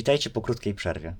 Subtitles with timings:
[0.00, 1.14] Witajcie po krótkiej przerwie.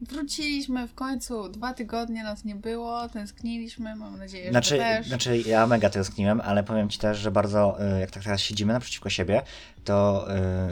[0.00, 5.08] Wróciliśmy w końcu, dwa tygodnie nas nie było, tęskniliśmy, mam nadzieję, Znaczy, że też.
[5.08, 8.72] znaczy ja mega tęskniłem, ale powiem ci też, że bardzo, y, jak tak teraz siedzimy
[8.72, 9.42] naprzeciwko siebie,
[9.84, 10.26] to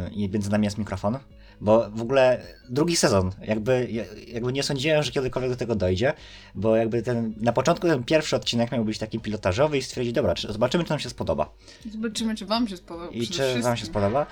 [0.09, 1.19] y, między nami jest mikrofon,
[1.61, 3.89] bo w ogóle drugi sezon, jakby,
[4.27, 6.13] jakby nie sądziłem, że kiedykolwiek do tego dojdzie,
[6.55, 10.35] bo jakby ten, na początku ten pierwszy odcinek miał być taki pilotażowy i stwierdzić, dobra,
[10.35, 11.51] czy, zobaczymy, czy nam się spodoba.
[11.93, 13.11] Zobaczymy, czy wam się spodoba.
[13.13, 13.87] I czy wam się wszystkim.
[13.87, 14.27] spodoba?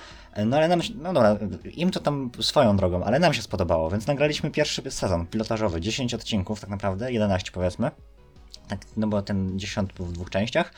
[0.47, 1.39] No ale nam, no dobra,
[1.75, 6.15] im to tam swoją drogą, ale nam się spodobało, więc nagraliśmy pierwszy sezon pilotażowy, 10
[6.15, 7.91] odcinków tak naprawdę, 11 powiedzmy.
[8.69, 10.73] Tak, no bo ten 10 był w dwóch częściach.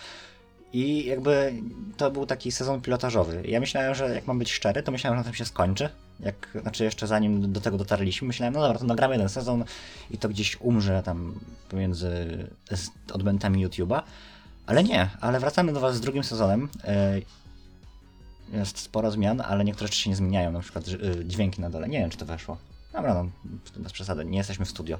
[0.72, 1.52] I jakby
[1.96, 3.42] to był taki sezon pilotażowy.
[3.48, 5.88] Ja myślałem, że jak mam być szczery, to myślałem, że na tym się skończy.
[6.20, 9.64] Jak, znaczy jeszcze zanim do tego dotarliśmy, myślałem, no dobra, to nagramy jeden sezon
[10.11, 11.34] i to gdzieś umrze tam
[11.69, 12.08] pomiędzy
[12.70, 14.02] z odbędami YouTube'a.
[14.66, 16.69] Ale nie, ale wracamy do Was z drugim sezonem.
[18.52, 21.70] Yy, Jest sporo zmian, ale niektóre rzeczy się nie zmieniają, na przykład yy, dźwięki na
[21.70, 21.89] dole.
[21.89, 22.58] Nie wiem, czy to weszło.
[22.92, 23.30] Dobra, no,
[23.77, 24.98] bez przesady, nie jesteśmy w studio.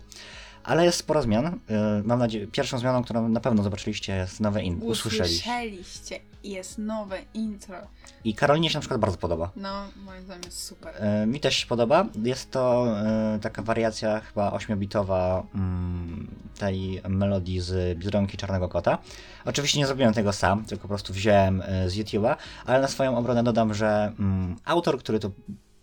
[0.65, 1.45] Ale jest sporo zmian.
[1.45, 4.83] Yy, Mam nadzieję, pierwszą zmianą, którą na pewno zobaczyliście, jest nowe in.
[4.83, 5.51] Usłyszeliście.
[5.51, 6.21] Usłyszeliście.
[6.45, 7.77] Jest nowe intro.
[8.25, 9.51] I Karolinie się na przykład bardzo podoba.
[9.57, 10.95] No, moim zdaniem jest super.
[10.99, 12.07] E, Mi też się podoba.
[12.25, 18.99] Jest to e, taka wariacja chyba 8-bitowa mm, tej melodii z Biedronki Czarnego Kota.
[19.45, 22.37] Oczywiście nie zrobiłem tego sam, tylko po prostu wziąłem e, z YouTube'a,
[22.67, 25.31] ale na swoją obronę dodam, że mm, autor, który to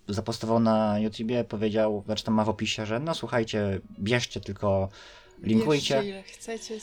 [0.07, 4.89] zapostował na YouTubie powiedział, znaczy tam ma w opisie, że no słuchajcie, bierzcie tylko
[5.43, 5.93] linkujcie.
[5.95, 6.79] Bierzcie ile chcecie.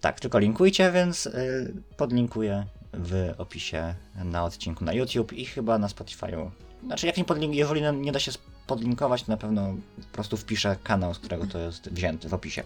[0.00, 5.86] Tak, tylko linkujcie, więc y, podlinkuję w opisie na odcinku na YouTube i chyba na
[5.88, 6.50] Spotify'u.
[6.86, 8.32] Znaczy, jak nie podlink- jeżeli nie da się
[8.66, 12.62] podlinkować, to na pewno po prostu wpiszę kanał, z którego to jest wzięty w opisie.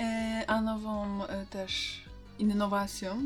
[0.00, 2.00] E, a nową e, też
[2.38, 3.16] innowacją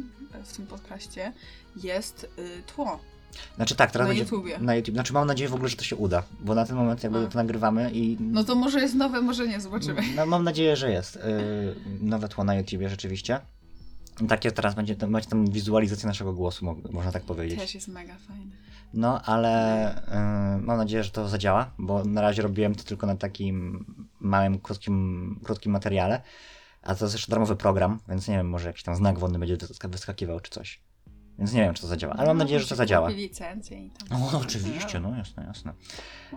[0.45, 1.33] w tym podcaście
[1.77, 2.99] jest e, tło.
[3.57, 4.59] Znaczy tak, teraz Na będzie YouTubie.
[4.59, 4.95] na YouTube.
[4.95, 7.27] Znaczy mam nadzieję w ogóle, że to się uda, bo na ten moment jakby A.
[7.27, 10.03] to nagrywamy i No to może jest nowe, może nie, zobaczymy.
[10.17, 11.21] no, mam nadzieję, że jest y,
[12.01, 13.41] nowe tło na YouTubie rzeczywiście.
[14.29, 17.59] Takie teraz będzie, macie tam wizualizację naszego głosu, mo- można tak powiedzieć.
[17.61, 18.53] Też jest mega fajne.
[18.95, 19.93] No, ale
[20.57, 23.85] y, mam nadzieję, że to zadziała, bo na razie robiłem to tylko na takim
[24.21, 26.21] małym, krótkim, krótkim materiale.
[26.83, 29.57] A to jest jeszcze darmowy program, więc nie wiem, może jakiś tam znak wodny będzie
[29.57, 30.81] wyska- wyskakiwał czy coś.
[31.39, 33.09] Więc nie wiem, czy to zadziała, ale mam No, nadzieję, że to zadziała.
[33.09, 34.23] licencję i tam.
[34.23, 35.73] O, oczywiście, no jasne, jasne.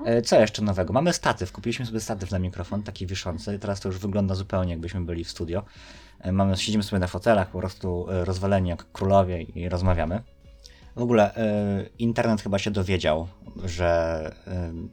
[0.05, 0.93] E, Co jeszcze nowego?
[0.93, 1.51] Mamy statyw.
[1.51, 3.59] Kupiliśmy sobie statyw na mikrofon, taki wiszący.
[3.59, 5.63] Teraz to już wygląda zupełnie jakbyśmy byli w studio.
[6.21, 10.21] E, Mamy, siedzimy sobie na fotelach, po prostu e, rozwaleni jak królowie i rozmawiamy.
[10.95, 13.27] W ogóle e, internet chyba się dowiedział,
[13.63, 14.35] że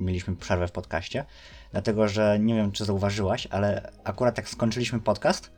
[0.00, 1.24] mieliśmy przerwę w podcaście,
[1.72, 5.50] dlatego że nie wiem, czy zauważyłaś, ale akurat jak skończyliśmy podcast,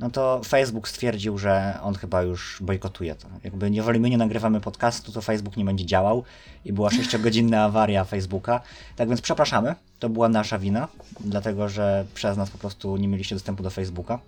[0.00, 3.28] no to Facebook stwierdził, że on chyba już bojkotuje to.
[3.44, 6.24] Jakby jeżeli my nie nagrywamy podcastu, to Facebook nie będzie działał
[6.64, 8.60] i była 6-godzinna awaria Facebooka.
[8.96, 10.88] Tak więc przepraszamy, to była nasza wina,
[11.20, 14.18] dlatego że przez nas po prostu nie mieliście dostępu do Facebooka.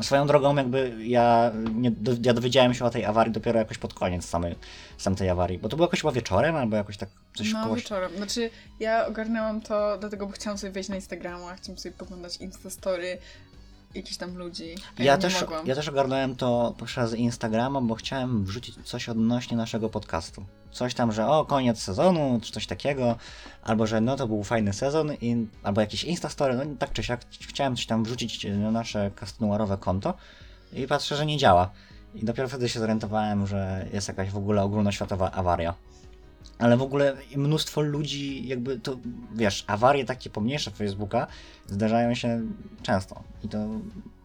[0.00, 1.92] Swoją drogą, jakby ja, nie,
[2.22, 4.54] ja dowiedziałem się o tej awarii dopiero jakoś pod koniec samej,
[4.98, 7.76] sam tej awarii, bo to było jakoś chyba wieczorem, albo jakoś tak coś No koło...
[7.76, 8.16] wieczorem.
[8.16, 13.18] Znaczy, ja ogarnęłam to, dlatego bo chciałam sobie wejść na Instagrama, chciałam sobie poglądać Instastory
[13.94, 14.74] jakichś tam ludzi.
[14.98, 15.66] Ja, Ja też, mogłam.
[15.66, 20.44] ja też ogarnąłem to przez Instagrama, bo chciałem wrzucić coś odnośnie naszego podcastu.
[20.70, 23.16] Coś tam, że o, koniec sezonu, czy coś takiego,
[23.62, 27.20] albo że no to był fajny sezon, i, albo jakieś Instastory, no tak czy siak,
[27.48, 30.14] chciałem coś tam wrzucić na nasze kastynuarowe konto
[30.72, 31.70] i patrzę, że nie działa.
[32.14, 35.74] I dopiero wtedy się zorientowałem, że jest jakaś w ogóle ogólnoświatowa awaria.
[36.58, 38.96] Ale w ogóle mnóstwo ludzi, jakby to,
[39.34, 41.26] wiesz, awarie takie pomniejsze Facebooka
[41.66, 42.42] zdarzają się
[42.82, 43.22] często.
[43.44, 43.58] I to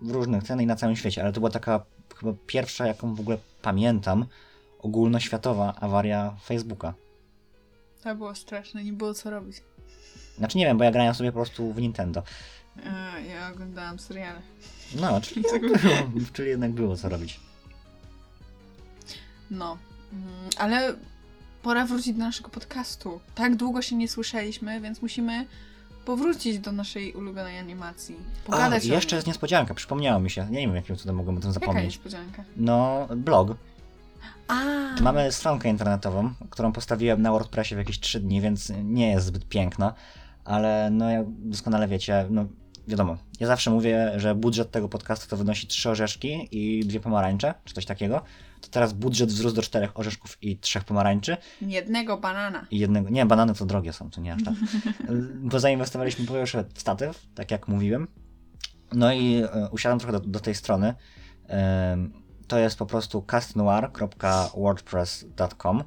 [0.02, 1.24] w różnych cenach i na całym świecie.
[1.24, 1.86] Ale to była taka
[2.20, 4.26] chyba pierwsza, jaką w ogóle pamiętam,
[4.80, 6.94] ogólnoświatowa awaria Facebooka.
[8.04, 9.62] To było straszne, nie było co robić.
[10.38, 12.24] Znaczy nie wiem, bo ja grałem sobie po prostu w Nintendo.
[12.86, 14.42] E, ja oglądałam seriale.
[15.02, 17.40] No, czyli, tak było, czyli jednak było co robić.
[19.52, 19.78] No.
[20.14, 20.26] Mm,
[20.58, 20.94] ale
[21.68, 23.20] pora wrócić do naszego podcastu.
[23.36, 25.46] Tak długo się nie słyszeliśmy, więc musimy
[26.06, 28.16] powrócić do naszej ulubionej animacji.
[28.44, 30.48] A, Pogadać o jeszcze jest niespodzianka, przypomniało mi się.
[30.50, 31.86] Nie wiem, jakim cudem mogłem o tym Jaka zapomnieć.
[31.86, 32.44] niespodzianka?
[32.58, 33.58] No, blog.
[34.48, 34.56] A,
[35.02, 39.48] Mamy stronkę internetową, którą postawiłem na WordPressie w jakieś 3 dni, więc nie jest zbyt
[39.48, 39.94] piękna,
[40.46, 42.46] ale no jak doskonale wiecie, no
[42.88, 47.54] wiadomo, ja zawsze mówię, że budżet tego podcastu to wynosi 3 orzeszki i dwie pomarańcze,
[47.66, 48.22] czy coś takiego.
[48.62, 52.68] To teraz budżet wzrósł do 4 orzeszków i 3 pomarańczy jednego banana.
[52.72, 54.54] i jednego, nie, banany to drogie są, to nie aż tak.
[55.52, 58.08] Bo zainwestowaliśmy po pierwsze w statyw, tak jak mówiłem,
[58.94, 60.94] no i e, usiadłem trochę do, do tej strony.
[62.48, 65.84] To jest po prostu castnoir.wordpress.com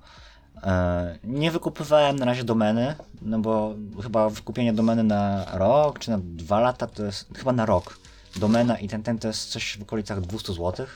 [0.62, 6.19] E, nie wykupywałem na razie domeny, no bo chyba wykupienie domeny na rok czy na
[6.23, 7.99] dwa lata to jest chyba na rok.
[8.37, 10.87] Domena i ten ten to jest coś w okolicach 200 zł.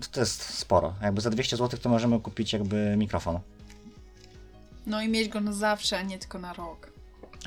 [0.00, 0.94] To, to jest sporo.
[1.02, 3.38] Jakby za 200 zł to możemy kupić jakby mikrofon.
[4.86, 6.92] No i mieć go na zawsze, a nie tylko na rok.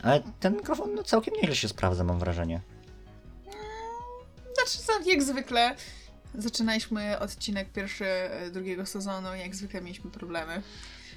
[0.03, 2.62] Ale ten mikrofon no, całkiem nieźle się sprawdza, mam wrażenie.
[4.56, 5.75] Znaczy, za- jak zwykle,
[6.36, 10.62] zaczynaliśmy odcinek pierwszy e, drugiego sezonu i jak zwykle mieliśmy problemy.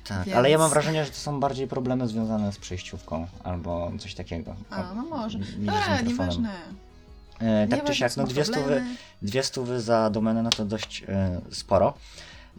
[0.08, 3.92] Tak, Więc- ale ja mam wrażenie, że to są bardziej problemy związane z przejściówką albo
[3.98, 4.56] coś takiego.
[4.70, 5.38] A, no może.
[5.38, 6.06] mikrofonem.
[6.06, 6.58] nieważne.
[7.40, 8.82] E, tak czy siak, no dwie stówy,
[9.22, 11.94] dwie stówy za domenę, no to dość e, sporo.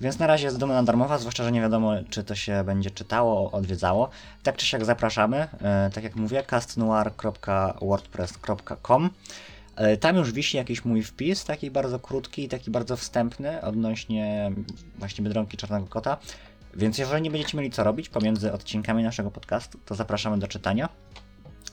[0.02, 3.52] Więc na razie jest domena darmowa, zwłaszcza, że nie wiadomo, czy to się będzie czytało,
[3.52, 4.10] odwiedzało.
[4.44, 5.48] Tak czy siak zapraszamy.
[5.62, 9.10] E, tak jak mówię, castnoir.wordpress.com
[9.80, 14.52] E, Tam już wisi jakiś mój wpis, taki bardzo krótki i taki bardzo wstępny odnośnie
[14.98, 16.18] właśnie Biedronki Czarnego Kota.
[16.74, 20.90] Więc jeżeli nie będziecie mieli co robić pomiędzy odcinkami naszego podcastu, to zapraszamy do czytania.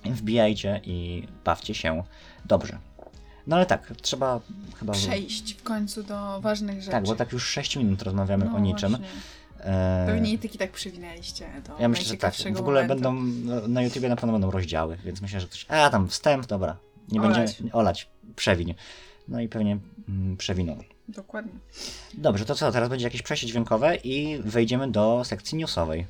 [0.05, 2.03] Wbijajcie i bawcie się
[2.45, 2.79] dobrze.
[3.47, 4.41] No ale tak, trzeba
[4.79, 4.93] chyba...
[4.93, 6.91] Przejść w końcu do ważnych rzeczy.
[6.91, 8.91] Tak, bo tak już 6 minut rozmawiamy no o niczym.
[8.91, 9.07] Właśnie.
[9.61, 12.35] E, Pewnie i taki tak przywinęliście do Ja myślę, że tak.
[12.35, 13.05] W ogóle momentu.
[13.05, 15.67] będą na YouTubie na pewno będą rozdziały, więc myślę, że ktoś.
[15.69, 16.77] A tam wstęp, dobra.
[17.09, 17.37] Nie Olać.
[17.37, 18.75] będzie olać, przewiń.
[19.29, 19.79] No i pewnie
[20.09, 20.77] mm, przewinął.
[21.09, 21.53] Dokładnie.
[22.15, 22.73] Dobrze, to co?
[22.73, 26.07] Teraz będzie jakieś przejście dźwiękowe i wejdziemy do sekcji newsowej.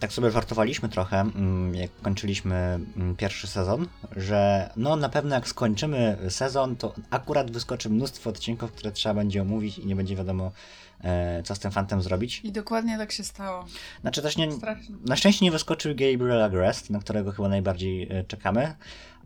[0.00, 2.54] Tak sobie żartowaliśmy trochę, mm, jak kończyliśmy
[2.96, 8.72] mm, pierwszy sezon, że no na pewno jak skończymy sezon, to akurat wyskoczy mnóstwo odcinków,
[8.72, 10.52] które trzeba będzie omówić i nie będzie wiadomo,
[11.00, 12.40] e, co z tym fantem zrobić.
[12.44, 13.64] I dokładnie tak się stało.
[14.00, 14.48] Znaczy też nie,
[15.06, 18.74] na szczęście nie wyskoczył Gabriel Agrest, na którego chyba najbardziej e, czekamy,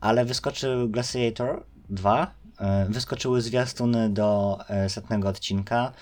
[0.00, 4.58] ale wyskoczył Glaciator 2, e, wyskoczyły zwiastuny do
[4.88, 5.92] setnego odcinka.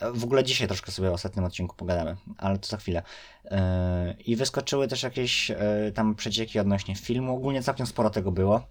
[0.00, 3.02] E, W ogóle dzisiaj troszkę sobie o setnym odcinku pogadamy, ale to za chwilę.
[3.44, 5.56] E, I wyskoczyły też jakieś e,
[5.94, 7.36] tam przecieki odnośnie filmu.
[7.36, 8.66] Ogólnie całkiem sporo tego było.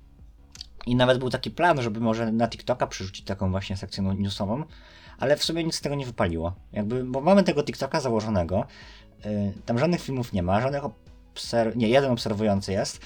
[0.85, 4.63] I nawet był taki plan, żeby może na TikToka przerzucić taką właśnie sekcję newsową,
[5.19, 6.53] ale w sumie nic z tego nie wypaliło.
[6.73, 8.65] Jakby, bo mamy tego TikToka założonego,
[9.25, 11.77] y, tam żadnych filmów nie ma, żadnych obser...
[11.77, 12.99] Nie, jeden obserwujący jest,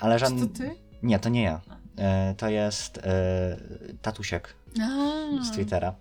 [0.00, 0.46] ale Czy żadny...
[0.46, 0.70] to ty?
[1.02, 1.60] Nie, to nie ja.
[2.36, 3.00] To jest
[4.02, 4.54] tatusiek
[5.42, 5.94] z Twittera.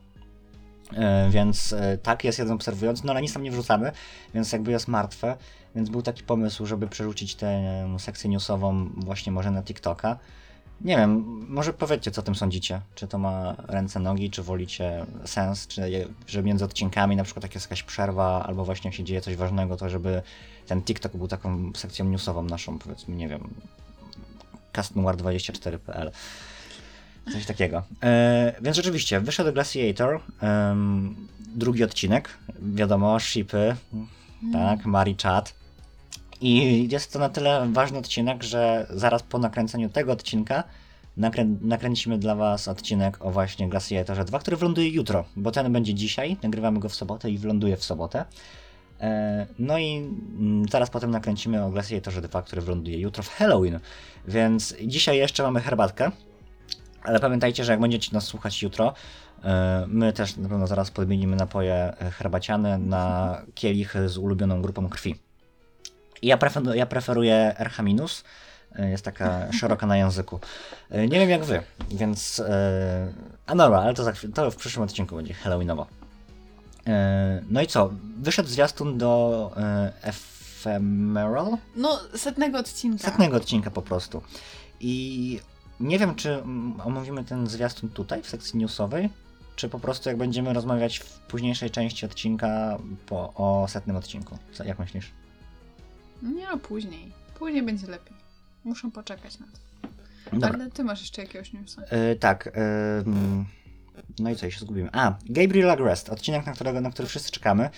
[0.93, 3.91] Y, Więc y, tak, jest jeden obserwujący, no ale nic tam nie wrzucamy,
[4.33, 5.37] więc jakby jest martwe.
[5.75, 7.63] Więc był taki pomysł, żeby przerzucić tę
[7.99, 10.17] sekcję newsową właśnie może na TikToka.
[10.81, 12.81] Nie wiem, może powiedzcie, co o tym sądzicie.
[12.95, 17.55] Czy to ma ręce, nogi, czy wolicie sens, czy że między odcinkami na przykład jak
[17.55, 20.21] jest jakaś przerwa, albo właśnie się dzieje coś ważnego, to żeby
[20.67, 23.53] ten TikTok był taką sekcją newsową naszą, powiedzmy, nie wiem,
[24.73, 26.11] castnoir24.pl.
[27.33, 27.83] Coś takiego.
[28.03, 31.15] E, więc rzeczywiście, wyszedł Glaciator, em,
[31.55, 32.29] drugi odcinek,
[32.61, 33.75] wiadomo, shipy,
[34.53, 35.53] tak, Mari Chat.
[36.41, 40.63] I jest to na tyle ważny odcinek, że zaraz po nakręceniu tego odcinka
[41.17, 45.93] nakrę nakręcimy dla Was odcinek o właśnie Glaciatorze 2, który wyląduje jutro, bo ten będzie
[45.93, 48.25] dzisiaj, nagrywamy go w sobotę i wyląduje w sobotę.
[49.01, 53.79] E, No i mm, zaraz potem nakręcimy o Glaciatorze 2, który wyląduje jutro w Halloween.
[54.27, 56.11] Więc dzisiaj jeszcze mamy herbatkę,
[57.05, 58.93] ale pamiętajcie, że jak będziecie nas słuchać jutro,
[59.43, 64.89] e, my też na pewno zaraz podmienimy napoje e, herbaciane na kielich z ulubioną grupą
[64.89, 65.15] krwi.
[66.21, 67.83] Ja, prefer, ja preferuję RH-,
[68.75, 70.39] e, jest taka szeroka na języku.
[70.91, 72.41] Nie wiem jak wy, więc...
[73.47, 75.87] A dobra, ale to, za chwilę, to w przyszłym odcinku będzie Halloweenowo.
[77.49, 77.89] No i co?
[78.17, 79.51] Wyszedł zwiastun do
[80.01, 81.57] Ephemeral?
[81.75, 83.03] No, setnego odcinka.
[83.03, 84.21] Setnego odcinka po prostu.
[84.79, 85.39] I
[85.79, 86.43] nie wiem, czy
[86.83, 89.09] omówimy ten zwiastun tutaj, w sekcji newsowej,
[89.55, 94.37] czy po prostu jak będziemy rozmawiać w późniejszej części odcinka po, o setnym odcinku.
[94.51, 95.11] Co, jak myślisz?
[96.21, 97.11] Nie no, później.
[97.39, 98.17] Później będzie lepiej.
[98.63, 99.65] Muszę poczekać na to.
[100.31, 100.49] Dobra.
[100.49, 101.81] Ale ty masz jeszcze jakiegoś newsa.
[101.81, 102.57] E, tak.
[103.07, 103.45] ym,
[104.19, 104.89] no i co, ja się zgubiłem.
[104.93, 107.69] A, Gabriel Agrest, odcinek, na, którego, na który wszyscy czekamy,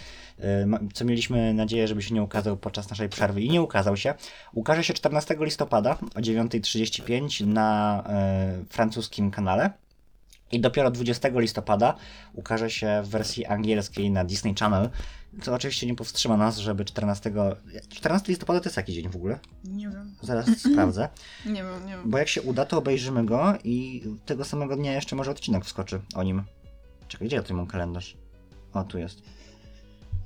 [0.64, 3.98] y, ma- co mieliśmy nadzieję, żeby się nie ukazał podczas naszej przerwy i nie ukazał
[3.98, 4.14] się.
[4.54, 8.04] Ukaże się 14 listopada o 9.35 na
[8.62, 9.72] y, francuskim kanale.
[10.52, 11.96] I dopiero 20 listopada
[12.34, 14.90] ukaże się w wersji angielskiej na Disney Channel.
[15.42, 17.32] Co oczywiście nie powstrzyma nas, żeby 14.
[17.90, 19.40] 14 listopada to jest jaki dzień w ogóle?
[19.64, 20.16] Nie wiem.
[20.22, 21.10] Zaraz sprawdzę.
[21.46, 22.12] Nie wiem, nie wiem.
[22.12, 26.02] Bo jak się uda, to obejrzymy go i tego samego dnia jeszcze może odcinek wskoczy
[26.16, 26.44] o nim.
[27.08, 28.18] Czekaj, gdzie ja tu mam kalendarz?
[28.74, 29.22] O, tu jest.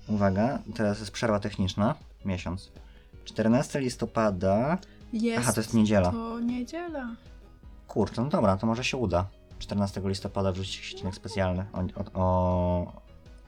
[0.08, 1.96] Uwaga, teraz jest przerwa techniczna.
[2.26, 2.72] Miesiąc.
[3.26, 4.78] 14 listopada.
[5.14, 6.12] Jest Aha, to jest niedziela.
[6.12, 7.16] To niedziela.
[7.88, 9.28] Kurczę, no dobra, to może się uda.
[9.62, 13.02] 14 listopada wrzucić odcinek specjalny o, o, o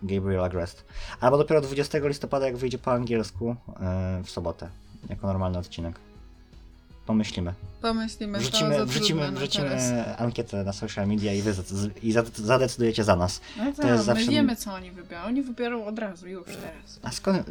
[0.03, 0.85] Gabriel Agrest.
[1.21, 3.55] Albo dopiero 20 listopada, jak wyjdzie po angielsku
[4.17, 4.69] yy, w sobotę,
[5.09, 5.99] jako normalny odcinek.
[7.05, 7.53] Pomyślimy.
[7.81, 10.19] Pomyślimy, Wrzucimy, wrzucimy, wrzucimy teraz.
[10.19, 11.53] ankietę na social media i wy
[12.03, 13.41] i zade- zadecydujecie za nas.
[13.57, 15.21] No to tak, jest my zawsze- wiemy, co oni wybiorą.
[15.25, 16.99] Oni wybiorą od razu, już teraz.
[17.03, 17.43] A skąd?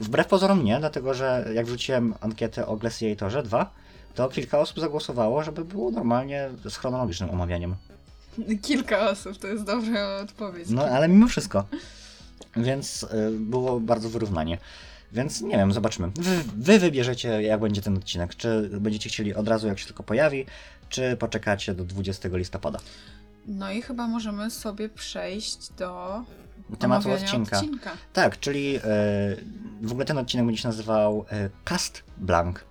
[0.00, 3.70] Wbrew pozorom nie, dlatego że jak wrzuciłem ankietę o Glaciatorze 2,
[4.14, 7.74] to kilka osób zagłosowało, żeby było normalnie z chronologicznym omawianiem.
[8.62, 10.68] Kilka osób, to jest dobra odpowiedź.
[10.70, 11.64] No ale mimo wszystko.
[12.56, 14.58] Więc y, było bardzo wyrównanie.
[15.12, 16.10] Więc nie wiem, zobaczymy.
[16.16, 18.34] Wy, wy wybierzecie, jak będzie ten odcinek.
[18.34, 20.46] Czy będziecie chcieli od razu, jak się tylko pojawi,
[20.88, 22.78] czy poczekacie do 20 listopada.
[23.46, 26.22] No i chyba możemy sobie przejść do
[26.78, 27.56] Tematu odcinka.
[27.58, 27.90] odcinka.
[28.12, 28.80] Tak, czyli y,
[29.82, 32.64] w ogóle ten odcinek będzie się nazywał y, Cast Blank.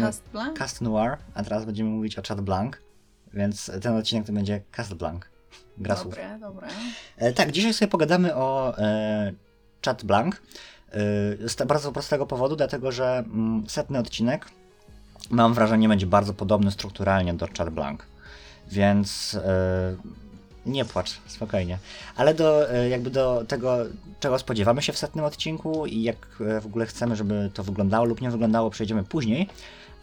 [0.00, 0.58] Cast Blanc?
[0.58, 2.76] Cast Noir, a teraz będziemy mówić o Chat Blanc,
[3.34, 5.22] więc ten odcinek to będzie Cast Blanc.
[5.78, 6.14] Gra słów.
[6.14, 6.68] Dobre, dobre.
[7.16, 9.32] E, tak, dzisiaj sobie pogadamy o e,
[9.84, 10.34] Chat Blanc.
[10.34, 14.46] E, z bardzo prostego powodu, dlatego że mm, setny odcinek,
[15.30, 18.00] mam wrażenie, będzie bardzo podobny strukturalnie do Chat Blanc.
[18.68, 19.96] Więc e,
[20.66, 21.78] nie płacz, spokojnie.
[22.16, 23.76] Ale do, e, jakby do tego,
[24.20, 28.04] czego spodziewamy się w setnym odcinku i jak e, w ogóle chcemy, żeby to wyglądało
[28.04, 29.48] lub nie wyglądało, przejdziemy później.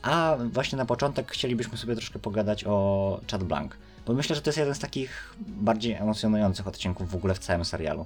[0.04, 3.72] A właśnie na początek chcielibyśmy sobie troszkę pogadać o Chat Blanc.
[4.06, 7.66] Bo myślę, że to jest jeden z takich bardziej emocjonujących odcinków w ogóle w całym
[7.66, 8.06] serialu.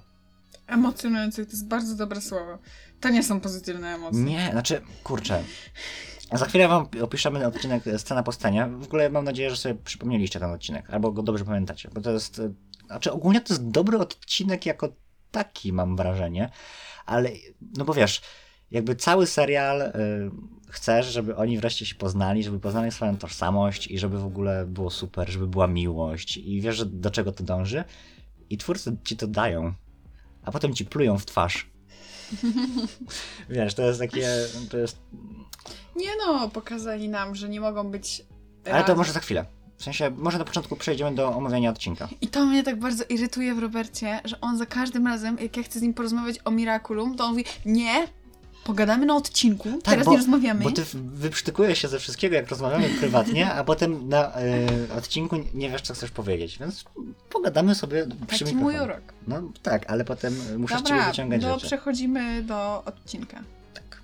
[0.68, 2.58] Emocjonujących to jest bardzo dobre słowo.
[3.00, 4.22] To nie są pozytywne emocje.
[4.22, 5.44] Nie, znaczy, kurczę.
[6.34, 8.68] Za chwilę wam opiszemy odcinek scena po scenie.
[8.68, 12.12] W ogóle mam nadzieję, że sobie przypomnieliście ten odcinek, albo go dobrze pamiętacie, bo to
[12.12, 12.42] jest.
[12.88, 14.90] Znaczy, ogólnie to jest dobry odcinek jako
[15.32, 16.50] taki, mam wrażenie,
[17.06, 17.30] ale
[17.78, 18.22] no bo wiesz,
[18.72, 19.92] jakby cały serial y,
[20.70, 24.90] chcesz, żeby oni wreszcie się poznali, żeby poznali swoją tożsamość i żeby w ogóle było
[24.90, 27.84] super, żeby była miłość i wiesz, do czego to dąży
[28.50, 29.74] i twórcy ci to dają,
[30.44, 31.70] a potem ci plują w twarz.
[33.50, 34.30] wiesz, to jest takie,
[34.70, 34.98] to jest
[35.96, 38.26] Nie no, pokazali nam, że nie mogą być.
[38.72, 39.46] Ale to może za chwilę.
[39.78, 42.10] W sensie, może na początku przejdziemy do omawiania odcinka.
[42.22, 45.64] I to mnie tak bardzo irytuje w Robercie, że on za każdym razem, jak ja
[45.64, 48.08] chcę z nim porozmawiać o Miraculum, to on mówi: Nie,
[48.68, 50.64] pogadamy na odcinku, teraz Tak, bo- nie rozmawiamy.
[50.64, 55.70] Bo ty wyprztykujesz się ze wszystkiego, jak rozmawiamy prywatnie, a potem na y, odcinku nie
[55.70, 56.58] wiesz, co chcesz powiedzieć.
[56.60, 56.86] Więc
[57.30, 59.02] pogadamy sobie przy Taki mój urok.
[59.28, 61.66] No tak, ale potem muszę z ciebie Dobra, wyciągać no rzeczy.
[61.68, 63.38] przechodzimy do odcinka.
[63.74, 64.02] Tak.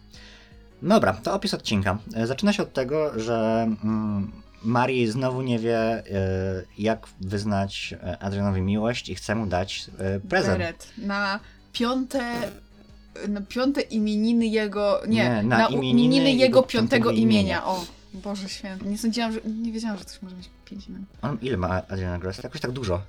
[0.81, 1.97] Dobra, to opis odcinka.
[2.15, 4.31] E, Zaczyna się od tego, że mm,
[4.63, 10.57] Marii znowu nie wie, y, jak wyznać Adrianowi miłość i chce mu dać e, prezent.
[10.57, 11.39] Beret na
[11.73, 12.33] piąte.
[13.27, 15.01] Na piąte imieniny jego.
[15.07, 17.41] Nie, Nie, na na, imieniny imieniny jego jego piątego piątego imienia.
[17.41, 17.65] imienia.
[17.65, 18.85] O, Boże święty.
[18.85, 19.39] Nie sądziłam, że.
[19.41, 21.05] Nie wiedziałam, że ktoś może mieć pięć imion.
[21.21, 22.43] On ile ma Adriana Gross?
[22.43, 23.01] Jakoś tak dużo.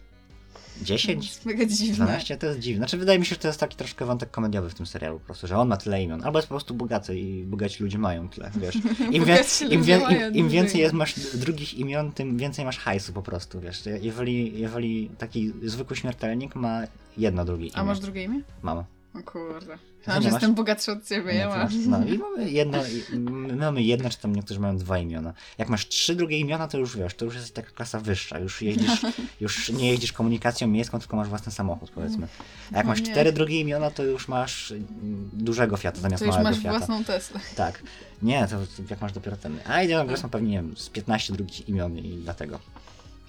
[0.79, 1.27] To 10?
[1.27, 1.95] jest mega dziwne.
[2.05, 2.37] 12?
[2.37, 2.79] To jest dziwne.
[2.79, 5.27] Znaczy wydaje mi się, że to jest taki troszkę wątek komediowy w tym serialu po
[5.27, 6.25] prostu, że on ma tyle imion.
[6.25, 8.75] Albo jest po prostu bogaty i bogaci ludzie mają tyle, wiesz.
[9.17, 13.13] Im, wie, im, wie, im, im więcej jest, masz drugich imion, tym więcej masz hajsu
[13.13, 13.83] po prostu, wiesz.
[14.03, 16.83] Jeżeli, jeżeli taki zwykły śmiertelnik ma
[17.17, 17.77] jedno drugie imię.
[17.77, 18.41] A masz drugie imię?
[18.63, 18.85] Mam.
[19.15, 19.79] O kurde.
[19.99, 21.69] Myślałam, że jestem bogatszy od ciebie, ja mam.
[21.87, 22.79] No i mamy jedno,
[23.13, 25.35] i- my mamy jedno, czy tam niektórzy mają dwa imiona.
[25.59, 28.63] Jak masz trzy drugie imiona, to już wiesz, to już jest taka klasa wyższa, już
[28.63, 29.01] jeździsz,
[29.41, 32.29] już nie jeździsz komunikacją miejską, tylko masz własny samochód, powiedzmy.
[32.73, 33.07] A jak No masz nie.
[33.07, 36.79] cztery drugie imiona, to już masz mm, dużego Fiata zamiast To już małego masz Fiata.
[36.79, 37.41] własną Teslę.
[37.57, 37.83] Tak.
[38.23, 38.57] Nie, to
[38.91, 39.59] jak masz dopiero ten.
[39.67, 42.59] A Indiana Gross ma pewnie, nie wiem, z 15 drugich imion i dlatego.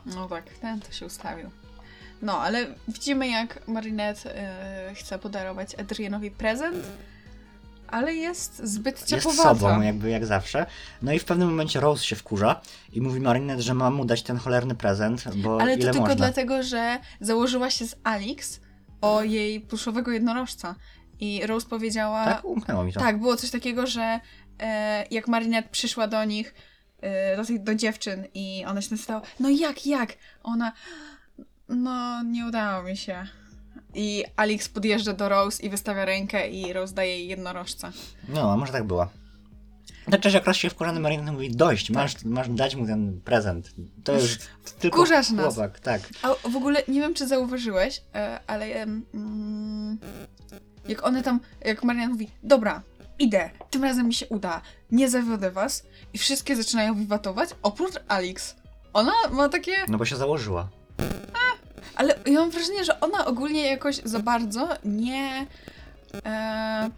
[0.05, 1.49] No tak, ten to się ustawił.
[2.21, 6.85] No, ale widzimy jak Marinette e, chce podarować Adrianowi prezent,
[7.87, 9.49] ale jest zbyt Jest ciepłowata.
[9.49, 10.65] sobą, jakby jak zawsze.
[11.01, 12.61] No i w pewnym momencie Rose się wkurza
[12.93, 15.99] i mówi Marinette, że ma mu dać ten cholerny prezent, bo Ale to ile tylko
[15.99, 16.15] można.
[16.15, 18.59] dlatego, że założyła się z Alix
[19.01, 20.75] o jej pluszowego jednorożca.
[21.19, 22.25] I Rose powiedziała...
[22.25, 22.99] Tak, umknęło mi to.
[22.99, 24.19] Tak, było coś takiego, że
[24.59, 26.53] e, jak Marinette przyszła do nich,
[27.01, 30.13] e, do, tych, do dziewczyn i ona się nastało, no jak, jak?
[30.43, 30.71] Ona,
[31.69, 33.27] no nie udało mi się.
[33.93, 37.91] I Alex podjeżdża do Rose i wystawia rękę i Rose daje jej jednorożca.
[38.29, 39.07] No, a może tak było.
[40.11, 43.71] Tak cześć, jak raz się wkurzony Marinette mówi, dość, masz, masz dać mu ten prezent.
[44.03, 45.45] To jest tylko Wkurzasz nas.
[45.45, 46.01] chłopak, tak.
[46.21, 49.97] A w ogóle nie wiem, czy zauważyłeś, e, ale mm,
[50.87, 52.81] jak one tam, jak Marian mówi, dobra,
[53.19, 58.55] idę, tym razem mi się uda, nie zawiodę was i wszystkie zaczynają wiwatować, oprócz Alex.
[58.93, 60.69] Ona ma takie, No bo się założyła.
[61.95, 65.47] Ale ja mam wrażenie, że ona ogólnie jakoś za bardzo nie,
[66.25, 66.89] e,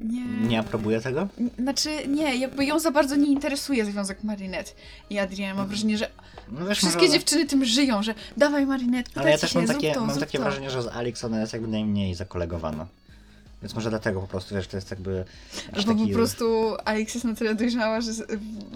[0.00, 0.24] nie.
[0.48, 1.28] Nie aprobuje tego?
[1.58, 4.72] Znaczy, nie, jakby ją za bardzo nie interesuje związek Marinette
[5.10, 5.54] i Adriana.
[5.54, 6.10] Mam wrażenie, że
[6.48, 7.12] No wiesz, wszystkie może...
[7.12, 10.38] dziewczyny tym żyją, że dawaj Marinette, Ale ja też się, mam takie, to, mam takie
[10.38, 12.86] wrażenie, że z Alex ona jest jakby najmniej zakolegowana.
[13.64, 15.24] Więc może dlatego po prostu, wiesz, to jest jakby...
[15.76, 16.06] Albo taki...
[16.08, 18.10] po prostu Alex jest na tyle dojrzała, że...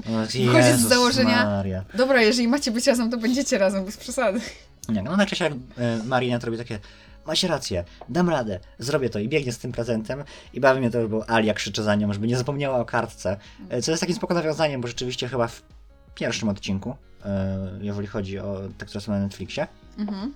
[0.07, 1.85] No, wychodzi z założenia- Maria.
[1.95, 4.41] Dobra, jeżeli macie być razem, to będziecie razem, bez przesady.
[4.89, 6.79] Nie, no na jak e, Marinette robi takie
[7.27, 11.09] macie rację, dam radę, zrobię to i biegnie z tym prezentem i bawi mnie to,
[11.09, 13.37] bo Alia krzyczy za nią, żeby nie zapomniała o kartce,
[13.69, 15.63] e, co jest takim spoko nawiązaniem, bo rzeczywiście chyba w
[16.15, 19.67] pierwszym odcinku, e, jeżeli chodzi o te, które są na Netflixie,
[19.99, 20.35] Mhm.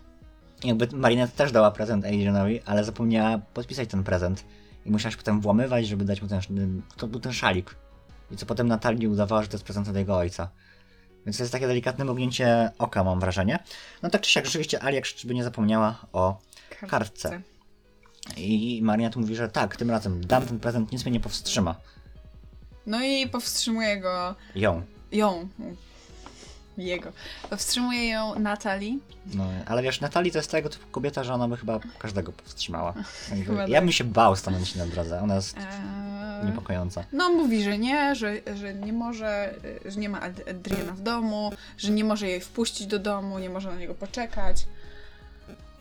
[0.64, 4.44] Jakby Marinette też dała prezent Adrianowi, ale zapomniała podpisać ten prezent
[4.86, 6.40] i musiała się potem włamywać, żeby dać mu ten,
[6.96, 7.74] to był ten szalik.
[8.30, 10.50] I co potem Natalii udawała, że to jest prezent od jego ojca.
[11.26, 13.58] Więc to jest takie delikatne mrugnięcie oka, mam wrażenie.
[14.02, 16.40] No tak czy siak, rzeczywiście Alia by nie zapomniała o
[16.88, 17.42] kartce.
[18.36, 21.74] I Marinette mówi, że tak, tym razem dam ten prezent, nic mnie nie powstrzyma.
[22.86, 24.34] No i powstrzymuje go...
[24.54, 24.82] Ją.
[25.12, 25.48] ją.
[26.78, 27.12] Jego.
[27.50, 28.98] Powstrzymuje ją Natalie.
[29.34, 32.94] No, ale wiesz, Natalii to jest tego typu kobieta, że ona by chyba każdego powstrzymała.
[33.30, 33.84] Jakby, Chyba ja tak.
[33.84, 37.04] bym się bał stanąć na drodze, ona jest Eee, niepokojąca.
[37.12, 41.52] No mówi, że nie, że, że nie może, że nie ma Ad- Adriana w domu,
[41.78, 44.66] że nie może jej wpuścić do domu, nie może na niego poczekać.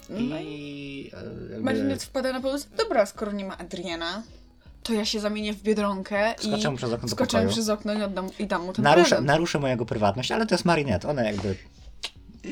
[0.10, 1.12] No i I...
[1.14, 4.24] e, jakby- Marinette wpada na pomysł, dobra, skoro nie ma Adriana,
[4.84, 7.50] to ja się zamienię w Biedronkę Skoczę mu i przez okno do skoczę pokoju.
[7.50, 9.28] przez okno i, oddam, i dam mu ten Naruszę, prezent.
[9.28, 11.10] naruszę mojego prywatność, ale to jest Marinette.
[11.10, 11.56] Ona jakby.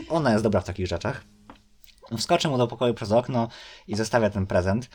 [0.10, 1.24] Ona jest dobra w takich rzeczach.
[2.18, 3.48] Wskoczę mu do pokoju przez okno
[3.88, 4.90] i zostawia ten prezent.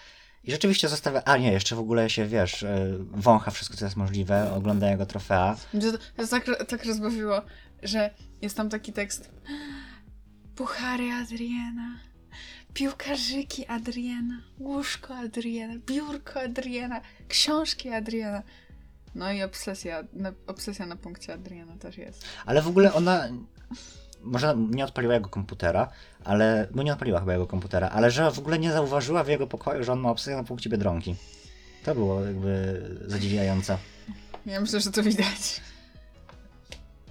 [0.44, 1.22] I rzeczywiście zostawia.
[1.24, 5.06] A nie, jeszcze w ogóle się wiesz, e, wącha wszystko, co jest możliwe, ogląda jego
[5.06, 5.56] trofea.
[5.74, 7.42] Mnie to, to tak, tak rozbawiło,
[7.82, 8.10] że
[8.42, 9.30] jest tam taki tekst.
[10.56, 11.98] Puchary Adriana,
[12.74, 18.42] piłkarzyki Adriana, łóżko Adriana, biurko Adriana, książki Adriana.
[19.14, 22.24] No i obsesja na, obsesja na punkcie Adriana też jest.
[22.46, 23.28] Ale w ogóle ona.
[24.22, 25.88] Może nie odpaliła jego komputera,
[26.24, 26.68] ale.
[26.74, 29.84] No nie odpaliła chyba jego komputera, ale że w ogóle nie zauważyła w jego pokoju,
[29.84, 31.16] że on ma obsesję na punkcie biedronki.
[31.84, 33.78] To było jakby zadziwiające.
[34.46, 35.60] Ja myślę, że to widać.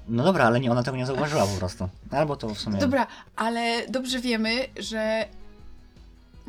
[0.08, 1.89] No dobra, ale nie, ona tego nie zauważyła po prostu.
[2.12, 2.80] Albo to w sumie.
[2.80, 5.26] Dobra, ale dobrze wiemy, że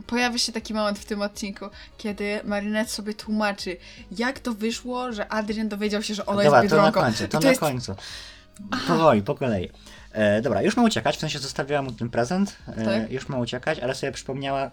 [0.07, 1.65] pojawia się taki moment w tym odcinku,
[1.99, 3.77] kiedy Marinette sobie tłumaczy,
[4.19, 7.01] jak to wyszło, że Adrian dowiedział się, że ona Dobra, jest to na Biedronką.
[7.01, 7.95] końcu, I to, na jest końcu.
[8.89, 9.71] Powoli, po kolei.
[10.13, 13.13] E, dobra, już ma uciekać, w sensie zostawiła mu ten prezent, e, Tak.
[13.13, 14.71] już ma uciekać, ale sobie przypomniała,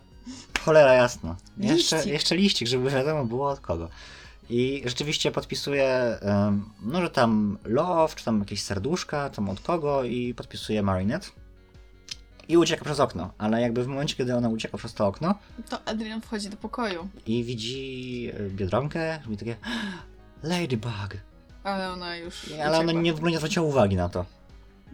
[0.65, 2.13] cholera jasno, jeszcze, Liścik.
[2.13, 3.89] jeszcze liścik, żeby wiadomo było od kogo.
[4.49, 5.87] I rzeczywiście podpisuje,
[6.21, 11.27] em, no że tam love, czy tam jakieś serduszka, tam od kogo i podpisuje Marinette.
[12.47, 15.35] I ucieka przez okno, ale jakby w momencie, kiedy ona ucieka przez to okno
[15.69, 19.55] To Adrian wchodzi do pokoju, i widzi e, Biedronkę, robi takie
[20.43, 21.17] Ladybug.
[21.63, 23.01] ale ona już Ale ona uciekła.
[23.01, 24.25] nie, w ogóle nie zwróciła uwagi na to.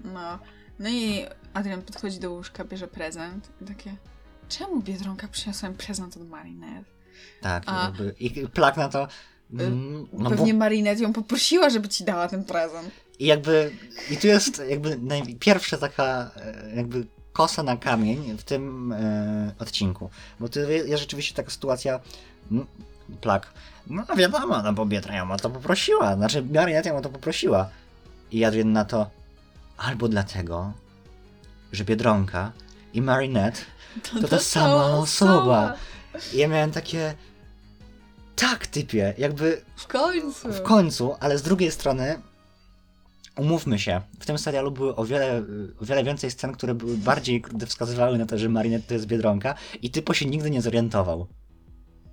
[0.04, 0.40] No.
[0.80, 3.96] no i Adrian podchodzi do łóżka, bierze prezent i takie
[4.50, 6.86] czemu Biedronka przyniosła mi prezent od Marinette?
[7.42, 9.08] Tak, A- jakby, i plak na to.
[9.54, 12.92] mm, No Pewnie bo, Marinette ją poprosiła, żeby ci dała ten prezent.
[13.20, 13.72] I jakby.
[14.12, 15.00] I tu jest jakby
[15.40, 17.06] pierwsza taka e, jakby
[17.38, 20.10] kosa na kamień w tym e, odcinku.
[20.40, 22.00] Bo tu jest rzeczywiście taka sytuacja.
[22.52, 22.66] mm,
[23.22, 23.48] Plak.
[23.88, 26.16] No wiadomo, no bo Biedra ją o to poprosiła.
[26.16, 26.44] Znaczy
[26.86, 27.70] ją o to poprosiła.
[28.32, 29.10] I Adrian na to.
[29.78, 30.72] Albo dlatego,
[31.72, 32.52] że Biedronka
[32.94, 33.62] i Marinette
[34.22, 35.74] to ta sama osoba.
[36.34, 37.14] I ja miałem takie.
[38.36, 40.54] Tak, typie, jakby W końcu.
[40.54, 42.22] w końcu, ale z drugiej strony,
[43.38, 45.44] umówmy się, w tym serialu były o wiele,
[45.82, 49.56] o wiele więcej scen, które były bardziej wskazywały na to, że Marinette to jest Biedronka
[49.82, 51.28] i typo się nigdy nie zorientował.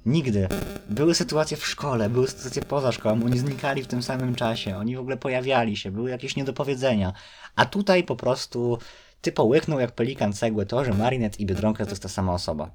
[0.06, 0.48] Nigdy.
[0.90, 4.96] Były sytuacje w szkole, były sytuacje poza szkołą, oni znikali w tym samym czasie, oni
[4.96, 7.12] w ogóle pojawiali się, były jakieś niedopowiedzenia.
[7.56, 8.78] A tutaj po prostu
[9.20, 12.70] typo łyknął jak pelikan cegłę to, że Marinette i Biedronka to jest ta sama osoba.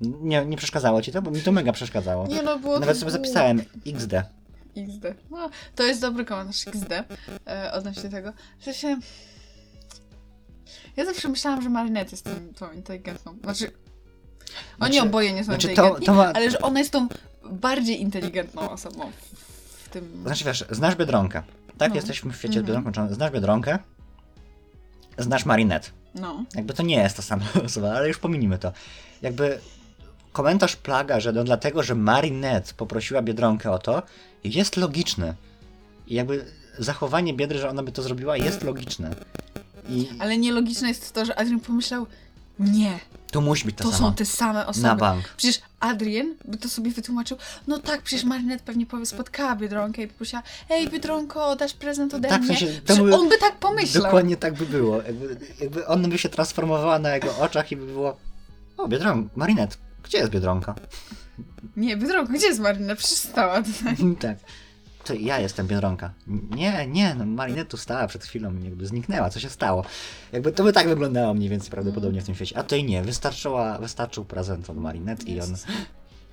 [0.00, 1.22] Nie, nie przeszkadzało ci to?
[1.22, 2.26] Bo mi to mega przeszkadzało.
[2.26, 4.12] Nie no, było Nawet sobie zapisałem XD.
[4.76, 5.04] XD.
[5.30, 6.92] No, to jest dobry komentarz XD
[7.46, 8.32] e, odnośnie tego.
[8.58, 8.96] W sensie...
[10.96, 13.36] Ja zawsze myślałam, że Marinette jest tą, tą inteligentną.
[13.42, 13.70] Znaczy,
[14.80, 17.08] oni Znaczy- oboje nie są znaczy to- inteligentni, to ma- ale że ona jest tą
[17.44, 19.38] bardziej inteligentną osobą w,
[19.84, 20.22] w tym...
[20.26, 21.42] Znaczy wiesz, znasz Biedronkę.
[21.78, 21.94] Tak, No.
[21.96, 22.66] jesteśmy w świecie Mhm.
[22.84, 23.14] Biedronką.
[23.14, 23.78] Znasz Biedronkę,
[25.18, 25.88] znasz Marinette.
[26.14, 26.44] No.
[26.54, 28.72] Jakby to nie jest ta sama osoba, ale już pominimy to.
[29.22, 29.58] Jakby
[30.32, 34.02] komentarz Plaga, że no dlatego, że Marinette poprosiła Biedronkę o to,
[34.44, 35.34] jest logiczny.
[36.06, 36.44] I jakby
[36.78, 39.14] zachowanie Biedry, że ona by to zrobiła, jest logiczne.
[39.88, 42.06] I Ale nielogiczne jest to, że Adrian pomyślał,
[42.58, 42.98] nie,
[43.30, 44.08] To musi być ta To sama.
[44.08, 44.86] są te same osoby.
[44.86, 45.24] Na bank.
[45.36, 50.08] Przecież Adrian by to sobie wytłumaczył, no tak, przecież Marinette pewnie powie, spotkała Biedronkę i
[50.08, 52.56] powiedziała, ej Biedronko, dasz prezent ode Tak, w mnie.
[52.58, 54.02] sensie, to Przecież by- on by tak pomyślał.
[54.04, 54.96] Dokładnie tak by było.
[55.02, 58.16] Jakby, jakby on by się transformowała na jego oczach i by było
[58.76, 60.74] o, Biedronka, Marinette, gdzie jest Biedronka?
[61.76, 62.96] Nie, Biedronko, gdzie jest Marinette?
[62.96, 63.96] Przecież stała tutaj.
[64.20, 64.38] tak.
[65.04, 66.12] To ja jestem Biedronka.
[66.50, 69.84] Nie, nie, no Marinette tu stała przed chwilą jakby zniknęła, co się stało?
[70.32, 72.64] Jakby to by tak wyglądało mniej więcej prawdopodobnie w tym świecie.
[72.70, 75.56] A i nie, wystarczyła, wystarczył prezent od Marinette i on...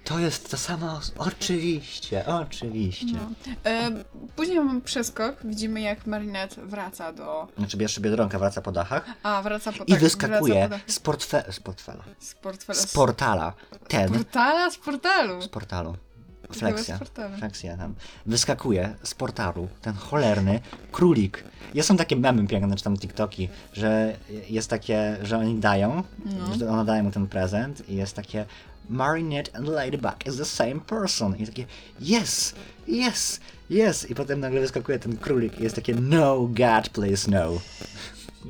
[0.04, 3.06] To jest ta sama os- Oczywiście, oczywiście.
[3.14, 3.52] No.
[3.72, 3.92] E,
[4.36, 7.48] później mamy przeskok, widzimy jak Marinette wraca do...
[7.58, 10.94] Znaczy jeszcze Biedronka wraca po dachach A, wraca po i tak, wyskakuje wraca po dach-
[10.94, 12.80] z, portfe- z portfela, z portfela.
[12.80, 13.54] z portala.
[13.88, 14.72] Ten, portala?
[14.72, 15.42] Z portalu.
[15.42, 15.96] z portalu.
[16.42, 16.96] Chyba Flexia.
[16.96, 17.38] z portalu.
[17.38, 17.96] Flexia tam.
[18.26, 20.60] Wyskakuje z portalu ten cholerny
[20.92, 21.44] królik.
[21.74, 24.16] Ja są takie memy piękne, czy tam TikToki, że
[24.50, 26.56] jest takie, że oni dają, No.
[26.60, 28.46] że ona daje mu ten prezent i jest takie
[28.90, 31.36] Marinette and Ladybug is the same person.
[31.40, 31.66] I takie
[32.02, 32.54] yes,
[32.88, 34.10] yes, yes.
[34.10, 37.62] I potem nagle wyskakuje ten królik i jest takie no God please no.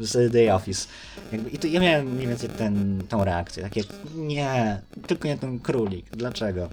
[0.01, 0.87] Z The Office.
[1.31, 3.63] Jakby, I to ja miałem mniej więcej ten, tą reakcję.
[3.63, 3.83] Takie
[4.15, 6.05] nie, tylko nie ten królik.
[6.11, 6.69] Dlaczego?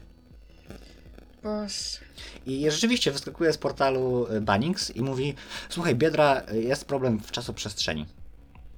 [2.46, 5.34] I rzeczywiście wyskakuje z portalu y, Bannings i mówi:
[5.68, 8.06] Słuchaj, Biedra, y, jest problem w czasoprzestrzeni.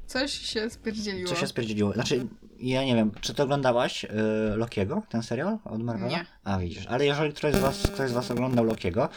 [0.09, 1.29] Coś się spierdzieliło.
[1.29, 1.93] Co się spierdzieliło?
[1.93, 2.27] Znaczy,
[2.61, 4.09] ja nie wiem, czy ty oglądałaś y,
[4.57, 6.11] Lokiego, ten serial od Marvela?
[6.11, 6.27] Nie.
[6.45, 9.09] A widzisz, ale jeżeli ktoś z was, ktoś z was oglądał Lokiego,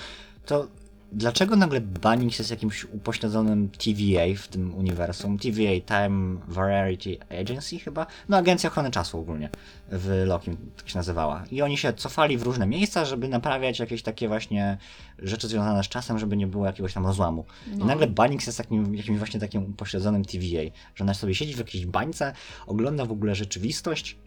[0.46, 0.68] to
[1.12, 5.38] dlaczego nagle Bannings jest jakimś upośledzonym TVA w tym uniwersum?
[5.38, 8.06] TVA, Time Variety Agency chyba?
[8.30, 9.50] No, Agencja Ochrony Czasu ogólnie
[9.92, 11.44] w Loki, tak się nazywała.
[11.52, 14.78] I oni się cofali w różne miejsca, żeby naprawiać jakieś takie właśnie
[15.20, 17.46] rzeczy związane z czasem, żeby nie było jakiegoś tam rozłamu.
[17.74, 17.86] I No.
[17.86, 20.62] nagle Bannings jest takim, jakimś właśnie takim upośledzonym TVA,
[20.96, 22.34] że ona sobie siedzi w jakiejś bańce,
[22.68, 24.18] ogląda w ogóle rzeczywistość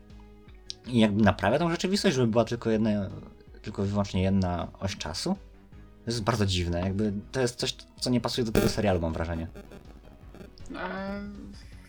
[0.86, 2.90] i jakby naprawia tą rzeczywistość, żeby była tylko jedna,
[3.62, 5.36] tylko i wyłącznie jedna oś czasu.
[6.04, 9.12] To jest bardzo dziwne, jakby to jest coś, co nie pasuje do tego serialu, mam
[9.12, 9.46] wrażenie.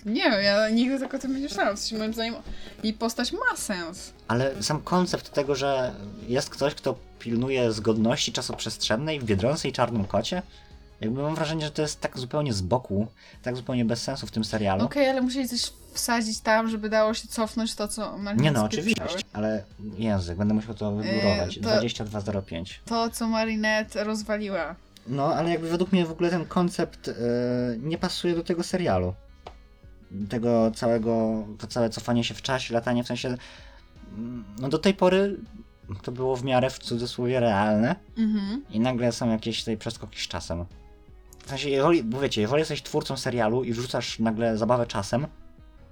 [0.06, 1.75] Nie wiem, ja nigdy tak o tym nie myślałam.
[1.75, 2.36] W sensie, moim zdaniem
[2.84, 4.13] jej postać ma sens.
[4.28, 5.93] Ale sam koncept tego, że
[6.28, 10.41] jest ktoś, kto pilnuje zgodności czasoprzestrzennej w Biedronce i Czarnym Kocie,
[11.01, 13.08] jakby mam wrażenie, że to jest tak zupełnie z boku,
[13.41, 14.86] tak zupełnie bez sensu w tym serialu.
[14.86, 18.63] Okej, ale musieli coś wsadzić tam, żeby dało się cofnąć to, co Marinette Nie no,
[18.65, 19.03] oczywiście,
[19.34, 19.63] ale
[19.97, 21.55] język, będę musiał to wygórować.
[21.55, 22.81] to- 2205.
[22.86, 24.75] To, co Marinette rozwaliła.
[25.08, 27.13] No, ale jakby według mnie w ogóle ten koncept e,
[27.77, 29.13] nie pasuje do tego serialu.
[30.29, 33.38] Tego całego, to całe cofanie się w czasie, latanie w sensie.
[34.17, 35.38] mm, No do tej pory
[36.03, 38.63] to było w miarę w cudzysłowie realne Mhm.
[38.69, 40.65] i nagle są jakieś tutaj przeskoki z czasem.
[41.45, 45.27] W sensie, jeżeli, bo wiecie, jeżeli jesteś twórcą serialu i wrzucasz nagle zabawę czasem,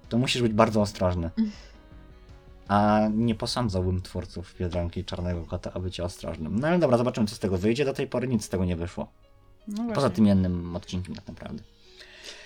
[0.10, 1.30] to musisz być bardzo ostrożny.
[2.68, 6.60] A nie posądzałbym twórców Biedronki i Czarnego Kota o bycie ostrożnym.
[6.60, 7.86] No ale dobra, zobaczymy co z tego wyjdzie.
[7.86, 9.08] Do tej pory nic z tego nie wyszło.
[9.68, 9.94] No.
[9.94, 11.64] Poza tym jednym odcinkiem tak naprawdę.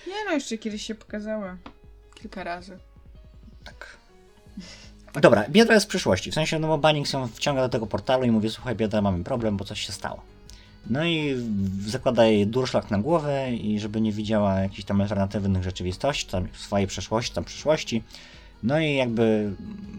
[0.06, 1.56] Nie no, jeszcze kiedyś się pokazała.
[2.14, 2.78] Kilka razy.
[3.64, 3.96] Tak.
[5.22, 6.30] Dobra, Biedra jest w przyszłości.
[6.30, 9.24] W sensie, no bo Banning się wciąga do tego portalu i mówi, słuchaj Biedra, mamy
[9.24, 10.22] problem, bo coś się stało.
[10.86, 11.36] No i
[11.86, 16.86] zakłada jej durszlak na głowę i żeby nie widziała jakichś tam alternatywnych rzeczywistości, tam swojej
[16.86, 18.02] przeszłości, tam przyszłości.
[18.62, 19.52] No i jakby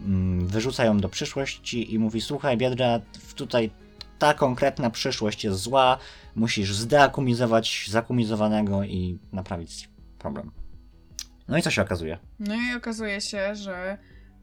[0.06, 3.00] mm, wyrzuca ją do przyszłości i mówi, słuchaj Biedra,
[3.34, 3.70] tutaj
[4.18, 5.98] ta konkretna przyszłość jest zła,
[6.36, 9.88] musisz zdeakumizować zakumizowanego i naprawić
[10.18, 10.50] problem.
[11.48, 12.18] No i co się okazuje?
[12.38, 13.98] No i okazuje się, że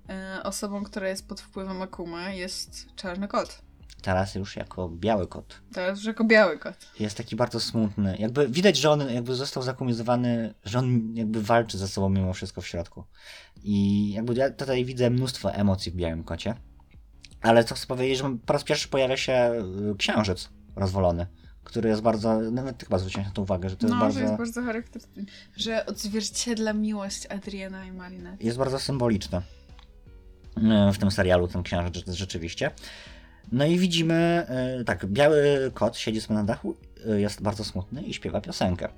[0.10, 3.62] e, osobą, która jest pod wpływem Akumy jest czarny kot.
[4.08, 5.62] Teraz już jako biały kot.
[5.74, 6.76] Teraz już jako biały kot.
[7.00, 8.15] Jest taki bardzo smutny.
[8.20, 12.62] Jakby widać, że on jakby został zakumizowany, że on jakby walczy ze sobą mimo wszystko
[12.62, 13.04] w środku.
[13.63, 16.56] I jakby ja tutaj widzę mnóstwo emocji w białym kocie.
[17.41, 19.52] Ale co chcę powiedzieć, że po raz pierwszy pojawia się
[19.91, 21.28] y, księżyc rozwolony,
[21.63, 22.41] który jest bardzo.
[22.41, 24.20] Nawet ty chyba zwróciłeś na to uwagę, że to jest no, bardzo.
[24.20, 25.24] że jest bardzo charakterystyczne.
[25.58, 28.43] Że odzwierciedla miłość Adriana i Marinette.
[28.46, 29.41] jest bardzo symboliczne
[30.58, 32.72] y, w tym serialu, ten księżyc rze- rzeczywiście.
[33.51, 34.47] No i widzimy,
[34.81, 36.75] y, tak, biały kot siedzi sobie na dachu,
[37.10, 38.89] y, jest bardzo smutny i śpiewa piosenkę.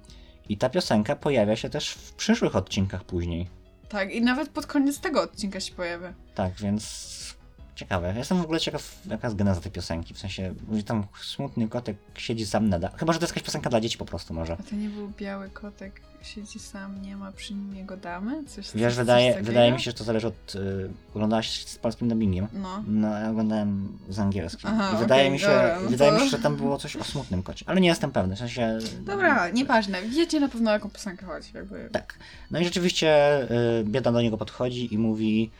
[0.49, 3.47] I ta piosenka pojawia się też w przyszłych odcinkach później.
[3.89, 6.13] Tak, i nawet pod koniec tego odcinka się pojawia.
[6.35, 7.35] Tak, więc
[7.79, 8.13] ciekawe.
[8.17, 10.13] Jestem w ogóle ciekaw, jaka jest geneza tej piosenki.
[10.13, 12.79] W sensie, że tam smutny kotek siedzi sam na.
[12.95, 14.53] Chyba, że to jest jakaś piosenka dla dzieci po prostu może.
[14.53, 18.43] A to nie był biały kotek, siedzi sam, nie ma przy nim jego damy?
[18.45, 19.47] Coś, coś, Wiesz, coś wydaje, takiego?
[19.47, 20.55] wydaje mi się, że to zależy od...
[20.55, 22.47] Y, oglądałaś z polskim dubbingiem?
[22.53, 22.83] No.
[22.87, 24.69] No, ja oglądałem z angielskim.
[24.73, 26.77] Aha, I wydaje, okej, mi się, dobra, no wydaje to- mi się, że tam było
[26.77, 27.65] coś o smutnym kocie.
[27.67, 28.35] Ale nie jestem pewny.
[28.35, 28.77] W sensie.
[29.01, 30.01] Dobra, nieważne.
[30.01, 31.49] Wiecie na pewno, o jaką piosenkę chodzi.
[31.53, 31.89] Jakby.
[31.91, 32.13] Tak.
[32.51, 33.41] No i rzeczywiście
[33.79, 35.51] y, bieda do niego podchodzi i mówi: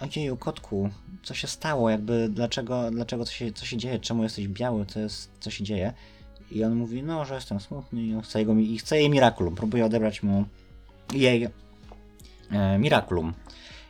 [0.00, 0.90] ojeju, kotku,
[1.22, 5.00] co się stało, jakby, dlaczego, dlaczego co się, co się dzieje, czemu jesteś biały, co
[5.00, 5.92] jest, co się dzieje?
[6.50, 9.54] I on mówi, no, że jestem smutny i on chce, jego, i chce jej Miraculum,
[9.54, 10.44] próbuje odebrać mu
[11.12, 11.48] jej
[12.50, 13.34] e, Miraculum.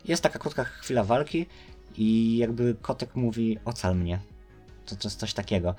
[0.04, 1.46] Jest taka krótka chwila walki
[1.96, 4.18] i jakby kotek mówi, ocal mnie.
[4.86, 5.74] To, to jest coś takiego.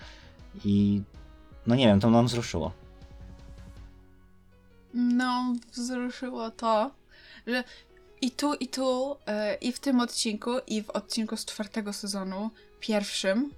[0.66, 1.02] I
[1.68, 2.72] no nie wiem, to nam wzruszyło.
[4.94, 6.92] No, wzruszyło to,
[7.48, 7.64] że
[8.22, 12.50] i tu, i tu, e, i w tym odcinku, i w odcinku z czwartego sezonu,
[12.80, 13.52] pierwszym,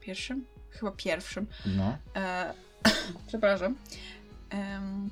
[0.00, 0.44] pierwszym?
[0.70, 1.96] Chyba pierwszym, No.
[2.16, 2.54] e,
[3.28, 3.76] przepraszam,
[4.50, 5.10] em,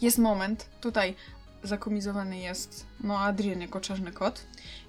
[0.00, 1.14] jest moment, tutaj
[1.62, 4.44] zakomizowany jest, no, Adrian jako czarny kot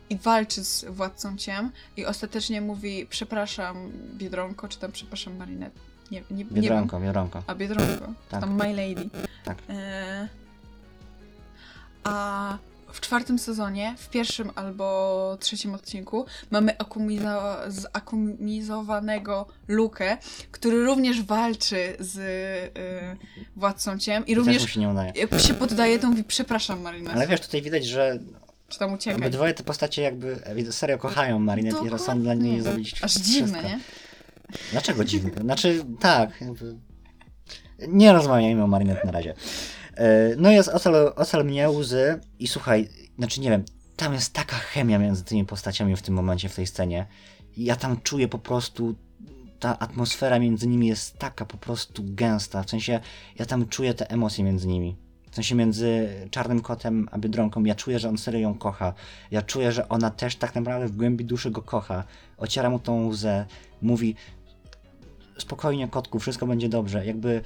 [0.10, 5.80] i walczy z Władcą Ciem i ostatecznie mówi, przepraszam, Biedronko, czy tam przepraszam, Marinette,
[6.12, 6.54] nie, nie, nie wiem.
[6.62, 7.44] Biedronko, biedronko.
[7.48, 8.42] A Biedronko, Tak.
[8.42, 9.10] tam My Lady.
[9.46, 9.58] Tak.
[9.70, 10.28] E,
[12.04, 12.58] a
[12.94, 20.18] w czwartym sezonie, w pierwszym albo trzecim odcinku, mamy akumiza- zakumizowanego Lukę,
[20.52, 23.18] który również walczy z y,
[23.56, 25.14] Władcą Ciem i mu również się nie udaje.
[25.16, 27.16] jak się poddaje, to mówi przepraszam Marinette.
[27.16, 28.20] Ale wiesz, tutaj widać, że
[28.68, 29.20] Czy tam uciekaj.
[29.22, 33.28] obydwoje te postacie jakby e, serio kochają Marinette i są dla niej zrobić Aż wszystko.
[33.32, 33.80] dziwne, nie?
[34.72, 35.32] Dlaczego dziwne?
[35.42, 36.42] Znaczy, tak.
[36.42, 36.76] jakby-
[37.88, 39.34] Nie rozmawiajmy o Marinette na razie.
[40.00, 43.64] E, No jest ocal, ocal mnie, łzy i słuchaj, znaczy nie wiem,
[43.96, 47.08] tam jest taka chemia między tymi postaciami w tym momencie, w tej scenie.
[47.58, 48.96] Ja tam czuję po prostu,
[49.60, 52.64] ta atmosfera między nimi jest taka po prostu gęsta.
[52.64, 53.00] W sensie,
[53.40, 54.96] ja tam czuję te emocje między nimi.
[55.32, 57.64] W sensie między Czarnym Kotem a Biedronką.
[57.64, 58.94] Ja czuję, że on serio ją kocha.
[59.32, 62.04] Ja czuję, że ona też tak naprawdę w głębi duszy go kocha.
[62.38, 63.46] Ociera mu tą łzę.
[63.82, 64.16] Mówi,
[65.38, 67.06] spokojnie kotku, wszystko będzie dobrze.
[67.06, 67.42] Jakby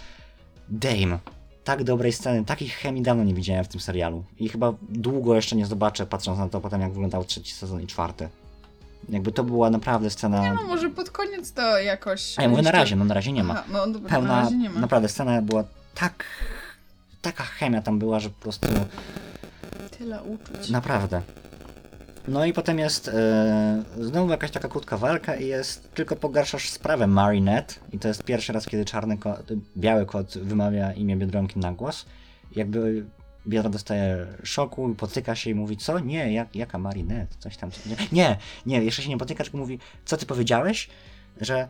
[0.70, 1.20] Dame.
[1.63, 4.23] Tak dobrej sceny, takiej chemii dawno nie widziałem w tym serialu.
[4.39, 7.88] I chyba długo jeszcze nie zobaczę, patrząc na to potem, jak wyglądał trzeci sezon i
[7.88, 8.30] czwarty.
[9.10, 10.54] Jakby to była naprawdę scena...
[10.54, 12.39] No może pod koniec to jakoś...
[12.39, 13.54] A ja mówię na razie, no na razie nie ma.
[13.54, 14.80] Aha, no dobra, na Pełna, razie nie ma.
[14.80, 15.63] naprawdę scena była
[15.95, 16.23] tak...
[17.21, 18.67] Taka chemia tam była, że po prostu
[19.97, 20.69] Tyle uczuć.
[20.69, 21.21] naprawdę.
[22.28, 27.08] No i potem jest e, znowu jakaś taka krótka walka i jest tylko pogarszasz sprawę
[27.08, 31.72] Marinette i to jest pierwszy raz, kiedy czarny kot, biały kot wymawia imię Biedronki na
[31.72, 32.06] głos.
[32.56, 33.06] Jakby
[33.48, 36.00] Biedra dostaje szoku, potyka się i mówi, co?
[36.00, 37.36] Nie, jak, jaka Marinette?
[37.40, 37.70] Coś tam.
[38.12, 40.90] Nie, nie, jeszcze się nie potyka, tylko mówi, co ty powiedziałeś?
[41.42, 41.68] Że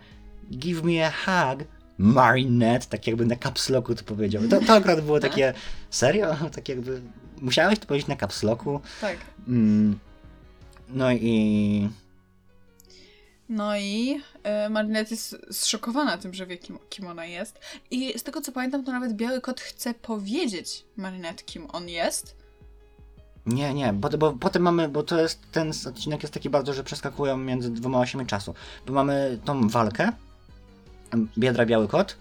[0.51, 4.43] give me a hug, Marinette, tak jakby na caps locku to powiedział.
[4.49, 5.53] To, to akurat było takie,
[5.89, 6.35] serio?
[6.55, 7.01] Tak jakby,
[7.41, 8.81] musiałeś to powiedzieć na caps locku?
[9.01, 9.17] Tak.
[9.47, 9.99] Mm,
[10.93, 11.89] no i
[13.49, 17.59] No i e, Marinette jest zszokowana tym, że wie, kim, kim ona jest.
[17.91, 22.35] I z tego co pamiętam, to nawet Biały Kot chce powiedzieć Marinette, kim on jest.
[23.45, 26.83] nie, nie, bo, bo potem mamy, bo to jest, ten odcinek jest taki bardzo, że
[26.83, 28.53] przeskakują między dwoma osiami czasu.
[28.87, 30.11] Bo mamy tą walkę,
[31.37, 32.15] Biedra Biały Kot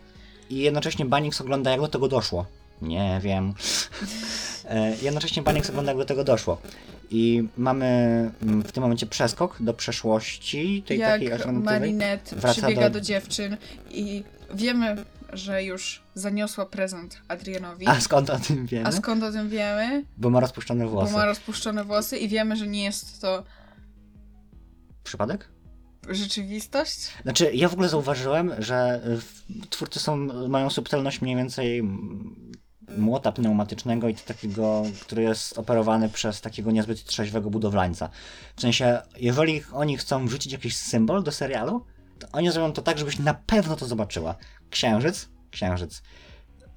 [0.51, 2.47] i jednocześnie Banix ogląda jak do tego doszło.
[2.83, 3.55] Nie wiem.
[4.65, 6.59] E, jednocześnie Banix ogląda jak do tego doszło.
[7.15, 7.87] I mamy
[8.43, 11.81] mm, w tym momencie przeskok do przeszłości, tej takiej jak alternatywnej.
[11.81, 13.01] Marinette wraca przybiega do- do...
[13.01, 13.57] dziewczyn
[13.91, 17.87] i wiemy, że już zaniosła prezent Adrianowi.
[17.89, 18.87] A skąd o tym wiemy?
[18.89, 20.05] A skąd o tym wiemy?
[20.17, 21.13] Bo ma rozpuszczone Bo włosy.
[21.13, 23.45] ma rozpuszczone włosy i wiemy, że nie jest to
[25.05, 25.49] Przypadek?
[26.09, 27.11] rzeczywistość.
[27.23, 30.17] Znaczy, ja w ogóle zauważyłem, że w- twórcy są,
[30.49, 32.53] mają subtelność mniej więcej mm,
[32.99, 38.09] młota pneumatycznego i takiego, który jest operowany przez takiego niezbyt trzeźwego budowlańca.
[38.57, 41.85] W sensie, jeżeli oni chcą wrzucić jakiś symbol do serialu,
[42.19, 44.35] to oni zrobią to tak, żebyś na pewno to zobaczyła.
[44.71, 46.03] Księżyc, księżyc.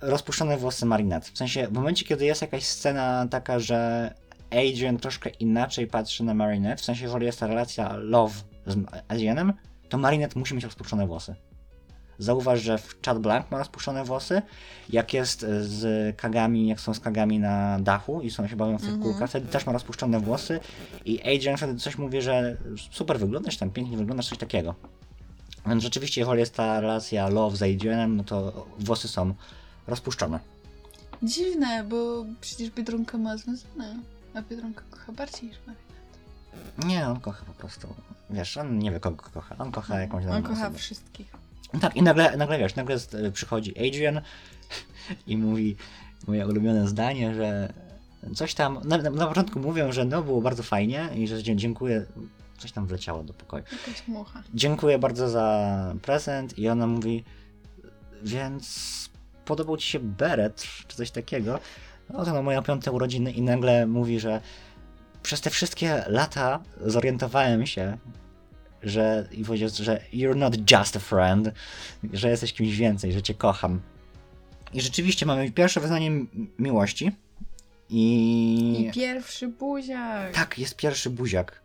[0.01, 1.31] Rozpuszczone włosy Marinette.
[1.33, 4.13] W sensie, w momencie, kiedy jest jakaś scena taka, że
[4.51, 9.53] Adrian troszkę inaczej patrzy na Marinette, w sensie, jeżeli jest ta relacja love z Adrianem,
[9.89, 11.35] to Marinette musi mieć rozpuszczone włosy.
[12.19, 14.41] Zauważ, że w Chad Blanc ma rozpuszczone włosy,
[14.89, 18.81] jak jest z Kagami, jak są z Kagami na dachu i są się bawią w
[18.81, 19.03] tych Mhm.
[19.11, 20.59] kulkach, wtedy też ma rozpuszczone włosy
[21.05, 22.57] i Adrian wtedy coś mówi, że
[22.91, 24.75] super wyglądasz, tam pięknie wyglądasz, coś takiego.
[25.67, 29.33] Więc rzeczywiście, jeżeli jest ta relacja love z Adrianem, no to włosy są
[29.87, 30.39] rozpuszczone.
[31.23, 33.95] Dziwne, bo przecież Biedronka ma związane.
[34.33, 36.85] A Biedronka kocha bardziej niż Marinette.
[36.87, 37.87] Nie, on kocha po prostu,
[38.29, 40.77] wiesz, on nie wie kogo kocha, on kocha jakąś On daną kocha osobę.
[40.77, 41.27] wszystkich.
[41.81, 44.21] Tak, i nagle, nagle wiesz, nagle e, przychodzi Adrian
[45.27, 45.75] i mówi
[46.27, 47.73] moje ulubione zdanie, że
[48.35, 52.05] coś tam, na, na, początku mówią, że no było bardzo fajnie i że dziękuję,
[52.57, 53.63] coś tam wleciało do pokoju.
[53.71, 54.43] Jakaś mucha.
[54.53, 57.23] Dziękuję bardzo za prezent i ona mówi,
[58.23, 59.09] więc
[59.45, 61.59] podobał ci się beret, czy coś takiego.
[62.09, 64.41] No to na moje piąte urodziny i nagle mówi, że
[65.23, 67.97] przez te wszystkie lata zorientowałem się,
[68.85, 71.51] że i powiedział, że you're not just a friend,
[72.13, 73.81] że jesteś kimś więcej, że cię kocham.
[74.73, 76.27] I rzeczywiście mamy pierwsze wyznanie mi-
[76.59, 77.11] miłości.
[77.89, 78.87] I...
[78.89, 80.33] I pierwszy buziak.
[80.33, 81.61] Tak, jest pierwszy buziak.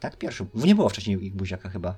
[0.00, 0.46] Tak, pierwszy.
[0.54, 1.96] Nie było wcześniej ich buziaka chyba.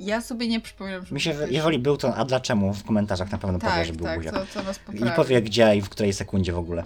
[0.00, 3.38] Ja sobie nie przypominam, że Mi się, jeżeli był to, a dlaczemu w komentarzach na
[3.38, 4.34] pewno powie, Tak, że był tak, buziak.
[4.34, 6.84] to, to nas I powie gdzie i w której sekundzie w ogóle.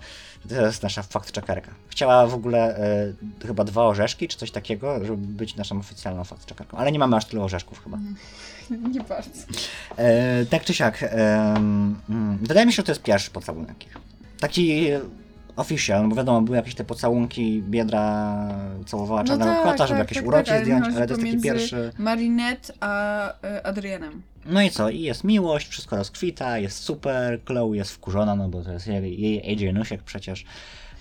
[0.49, 1.69] To jest nasza fact-checkerka.
[1.89, 2.77] Chciała w ogóle
[3.43, 6.77] e, chyba dwa orzeszki czy coś takiego, żeby być naszą oficjalną fact-checkerką.
[6.77, 7.99] Ale nie mamy aż tylu orzeszków chyba.
[8.95, 9.31] Nie bardzo.
[9.97, 11.55] E, tak czy siak, e,
[12.43, 13.77] wydaje mi się, że to jest pierwszy pocałunek.
[14.41, 14.87] Taki
[15.57, 18.49] official, no bo wiadomo, były jakieś te pocałunki, Biedra
[18.87, 21.15] całowała No czarnego tak, kota, żeby tak, jakieś tak, uroki tak, zdjąć, chodzi ale to
[21.15, 21.93] jest taki pierwszy...
[21.99, 24.23] Marinette a y, Adrianem.
[24.47, 24.91] No i co?
[24.91, 29.21] I jest miłość, wszystko rozkwita, jest super, Chloe jest wkurzona, no bo to jest jej,
[29.21, 30.45] jej AJ Nusiek przecież.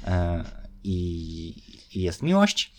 [0.07, 0.43] E,
[0.83, 1.47] i,
[1.95, 2.73] I jest miłość.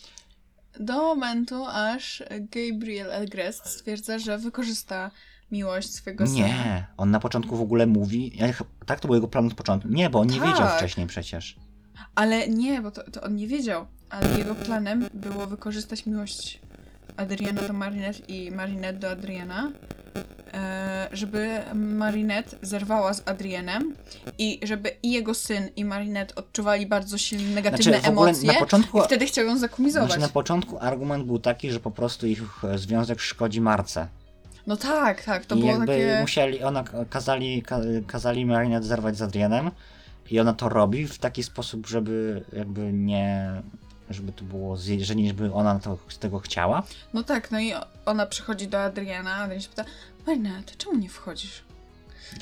[0.80, 5.10] Do momentu, aż Gabriel Elgrest stwierdza, że wykorzysta
[5.50, 6.38] miłość swojego syna.
[6.38, 8.38] Nie, on na początku w ogóle mówi,
[8.87, 9.88] tak to był jego plan od początku.
[9.88, 10.48] Nie, bo on nie Tak.
[10.48, 11.56] wiedział wcześniej przecież.
[12.14, 13.87] Ale nie, bo to, to on nie wiedział.
[14.11, 16.61] Ale jego planem było wykorzystać miłość
[17.16, 19.72] Adriana do Marinette i Marinette do Adriana,
[20.54, 23.94] e, żeby Marinette zerwała z Adrianem
[24.38, 28.98] i żeby i jego syn i Marinette odczuwali bardzo silne negatywne Znaczy, emocje na początku-
[28.98, 30.09] i wtedy chciał ją zakumizować.
[30.09, 34.09] Znaczy na początku argument był taki, że po prostu ich e, związek szkodzi Marce.
[34.66, 36.18] No tak, tak, to I było jakby takie...
[36.20, 39.70] musieli, ona kazali, ka, kazali Marinette zerwać z Adrianem
[40.30, 43.62] i ona to robi w taki sposób, żeby jakby nie,
[44.10, 46.82] żeby to było, z że nie żeby ona to, tego chciała.
[47.14, 47.72] No tak, no i
[48.06, 49.84] ona przychodzi do Adriana, Adrian się pyta,
[50.26, 51.62] Marinette, czemu nie wchodzisz?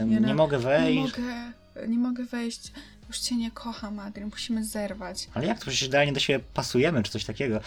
[0.07, 1.17] Nie, mogę Nie wejść.
[1.19, 1.53] mogę,
[1.89, 2.73] nie mogę wejść,
[3.09, 5.29] już cię nie kocham, Adrian, musimy zerwać.
[5.35, 7.61] Ale jak to przecież idealnie do siebie pasujemy, czy coś takiego?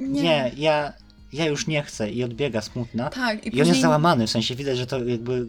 [0.00, 0.50] Nie, Nie.
[0.56, 0.92] ja,
[1.32, 3.10] ja już nie chcę i odbiega smutna.
[3.10, 5.46] Tak, i, I on jest załamany, w sensie widać, że to jakby.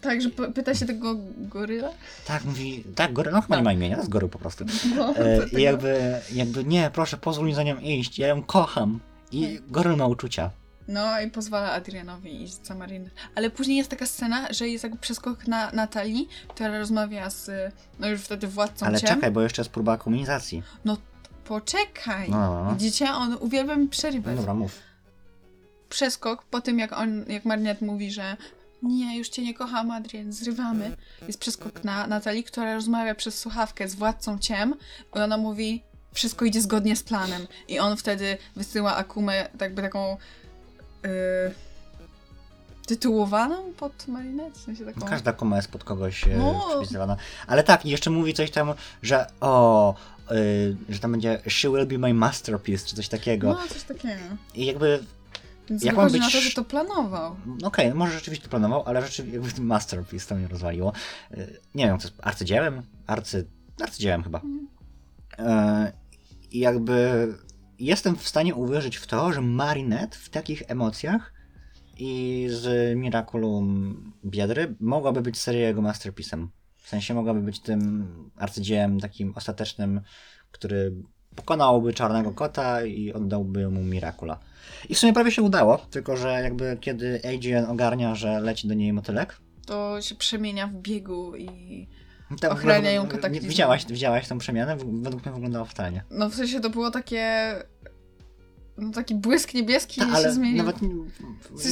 [0.00, 1.90] Tak, że pyta się tego goryla?
[2.26, 2.84] Tak, mówi.
[2.94, 4.64] Tak, gory, no chyba nie ma imienia, to jest gory po prostu.
[4.96, 9.00] No, E, I jakby, jakby, nie, proszę, pozwól mi za nią iść, ja ją kocham.
[9.32, 10.50] I goryl ma uczucia.
[10.88, 13.10] No i pozwala Adrianowi iść za Marinette.
[13.34, 18.08] Ale później jest taka scena, że jest jakby przeskok na Natalii, która rozmawia z, no
[18.08, 19.08] już wtedy władcą Ale ciem.
[19.08, 20.62] czekaj, bo jeszcze jest próba komunizacji.
[20.84, 20.96] No
[21.44, 22.30] poczekaj.
[22.30, 22.72] No, no, no.
[22.72, 24.30] Widzicie, on uwielbia mi przerywać.
[24.34, 24.78] No dobra, mów.
[25.88, 28.36] przeskok po tym, jak on, jak Marinette mówi, że
[28.82, 30.96] nie, już cię nie kocham, Adrian, zrywamy.
[31.26, 34.74] Jest przeskok na Natalii, która rozmawia przez słuchawkę z władcą ciem
[35.16, 37.46] i ona mówi, wszystko idzie zgodnie z planem.
[37.68, 40.16] I on wtedy wysyła Akumę jakby taką
[41.02, 41.10] yy,
[42.86, 45.00] tytułowaną pod Marinette, w sensie taką...
[45.00, 46.64] No, Każda koma jest pod kogoś e, No.
[46.70, 47.16] przypisywana.
[47.46, 49.94] Ale tak, i jeszcze mówi coś tam, że o,
[50.32, 53.48] y, że tam będzie she will be my masterpiece, czy coś takiego.
[53.48, 54.22] No, coś takiego.
[54.54, 55.04] I jakby
[55.70, 57.36] Więc Jak wychodzi być na to, że to planował.
[57.46, 60.92] No Okej, może rzeczywiście to planował, ale rzeczywiście jakby ten masterpiece to mnie rozwaliło.
[61.34, 62.82] Y, Nie wiem, co jest arcydziełem?
[63.06, 63.46] Arcy...
[63.82, 64.40] Arcydziełem chyba.
[65.38, 65.92] E,
[66.50, 67.28] I jakby
[67.78, 71.32] jestem w stanie uwierzyć w to, że Marinette w takich emocjach
[71.98, 76.46] i z Miraculum Biedry mogłaby być seria jego masterpiece'em.
[76.76, 80.00] W sensie mogłaby być tym arcydziełem takim ostatecznym,
[80.50, 80.92] który
[81.36, 84.38] pokonałby Czarnego Kota i oddałby mu Miracula.
[84.88, 88.74] I w sumie prawie się udało, tylko że jakby kiedy Adrian ogarnia, że leci do
[88.74, 91.86] niej motylek, To się przemienia w biegu i...
[92.40, 93.50] to Ochrania ją nie- kataklizmem.
[93.50, 94.76] Widziałaś, widziałaś tą przemianę?
[94.76, 96.04] Według mnie wyglądało fatalnie.
[96.10, 97.54] No w sensie to było takie...
[98.80, 100.56] No taki błysk niebieski Ta, się ale zmienił.
[100.56, 100.88] nawet nie,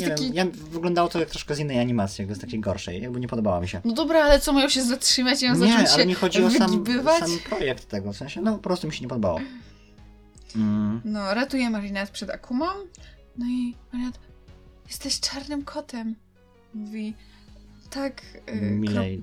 [0.01, 3.03] nie taki- wiem, ja, wyglądało to jak troszkę z innej animacji, jakby z takiej gorszej,
[3.03, 3.81] jakby nie podobała mi się.
[3.85, 6.51] No dobra, ale co, mają się zatrzymać i Nie, zacząć ale się nie chodzi o
[6.51, 6.85] sam,
[7.21, 9.41] sam projekt tego, w sensie, no po prostu mi się nie podobało.
[10.57, 11.01] Mm.
[11.05, 12.67] No, ratuje Marinette przed Akumą.
[13.39, 14.19] No i Marinette,
[14.89, 16.15] jesteś czarnym kotem.
[16.75, 17.15] Mówi,
[17.91, 19.23] tak, yy, kro-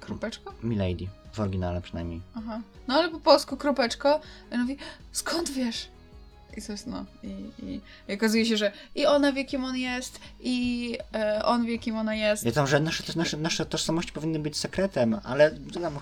[0.00, 0.54] kropeczko?
[0.62, 2.20] Milady, w oryginale przynajmniej.
[2.34, 2.60] Aha.
[2.88, 4.20] No ale po polsku kropeczko.
[4.50, 4.76] I on mówi,
[5.12, 5.88] skąd wiesz?
[6.56, 7.04] I coś, no.
[7.22, 7.26] I,
[7.66, 11.78] i, i okazuje się, że i ona wie, kim on jest, i e, on wie,
[11.78, 12.44] kim ona jest.
[12.44, 15.98] Ja tam, że nasze, nasze, nasze tożsamości powinny być sekretem, ale to tam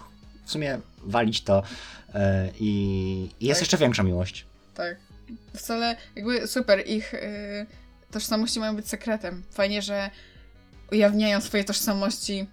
[0.47, 1.63] w sumie walić to
[2.15, 2.71] e, i,
[3.41, 3.63] i jest Tak.
[3.63, 4.47] jeszcze większa miłość.
[4.75, 4.97] Tak.
[5.57, 7.67] Wcale, jakby super, ich y,
[8.11, 9.43] tożsamości mają być sekretem.
[9.51, 10.11] Fajnie, że
[10.93, 12.47] ujawniają swoje tożsamości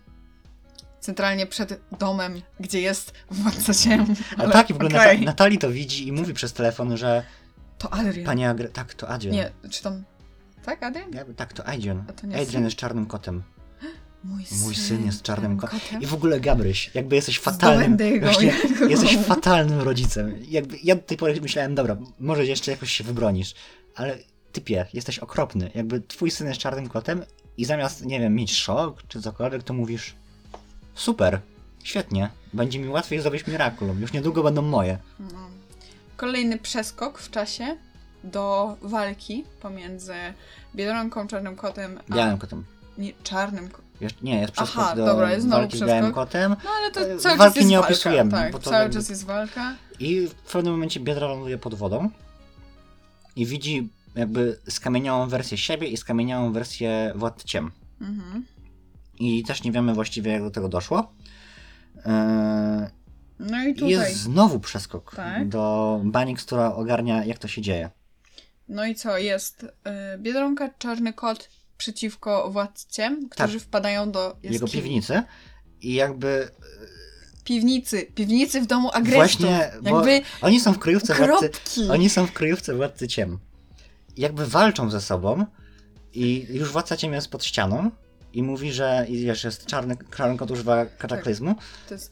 [0.99, 4.05] centralnie przed domem, gdzie jest władca ciem.
[4.37, 5.17] A Ale tak, i w ogóle okej.
[5.19, 7.23] Nata- Natalii to widzi i mówi przez telefon, że
[7.77, 8.25] To Adrian.
[8.25, 8.69] Panie Agre...
[8.69, 9.35] Tak, to Adrian.
[9.35, 10.03] Nie, czy tam...
[10.65, 11.13] Tak, Adrian?
[11.13, 12.03] Ja, tak, to Adrian.
[12.09, 13.43] A to Adrian jest czarnym kotem.
[14.23, 16.01] Mój syn, Mój syn jest czarnym ko- kotem.
[16.01, 18.53] I w ogóle Gabryś, jakby jesteś fatalnym, właśnie,
[18.89, 20.35] jesteś fatalnym rodzicem.
[20.49, 23.53] Jakby, ja do tej pory myślałem, dobra, może jeszcze jakoś się wybronisz,
[23.95, 24.17] ale
[24.51, 25.71] typie, jesteś okropny.
[25.75, 27.23] Jakby twój syn jest czarnym kotem
[27.57, 30.15] i zamiast, nie wiem, mieć szok czy cokolwiek, to mówisz
[30.95, 31.39] super,
[31.83, 34.97] świetnie, będzie mi łatwiej zrobić mirakulum, już niedługo będą moje.
[35.19, 35.49] No.
[36.17, 37.77] Kolejny przeskok w czasie
[38.23, 40.13] do walki pomiędzy
[40.75, 42.63] Biedronką, Czarnym Kotem, a Białym kotem.
[42.97, 43.69] Nie, Czarnym
[44.21, 46.99] nie, jest przeskok Aha, do dobra, jest walki z białym kotem No ale E, to
[47.21, 47.87] cały walki czas jest nie walka.
[47.89, 49.75] opisujemy, Tak, bo to cały jakby- czas jest walka.
[49.99, 52.09] i w pewnym momencie Biedra ląduje pod wodą
[53.35, 57.71] i widzi jakby skamieniałą wersję siebie i skamieniałą wersję Władcy Ciem.
[58.01, 58.45] Mhm.
[59.19, 61.13] I też nie wiemy właściwie jak do tego doszło.
[62.05, 62.87] Eee,
[63.39, 63.89] No i i tutaj.
[63.89, 65.49] jest znowu przeskok Tak.
[65.49, 67.89] do Banix, która ogarnia jak to się dzieje.
[68.69, 69.17] No i co?
[69.17, 69.69] Jest y,
[70.17, 74.41] Biedronka, Czarny Kot przeciwko władciem, którzy wpadają do jaskini.
[74.43, 74.53] Tak.
[74.53, 75.23] Jego piwnicy
[75.81, 76.49] i jakby
[77.43, 78.07] Piwnicy.
[78.15, 79.15] Piwnicy w domu agrestów.
[79.41, 81.89] właśnie, bo Jakby oni są w kryjówce władcy, kropki.
[81.89, 83.39] oni są w kryjówce Władcy Ciem.
[84.17, 85.45] Jakby walczą ze sobą
[86.13, 87.91] i już Władca Ciem jest pod ścianą
[88.33, 91.55] i mówi, że i wiesz, jest czarny, czarny kot używa kataklizmu
[91.89, 92.11] To jest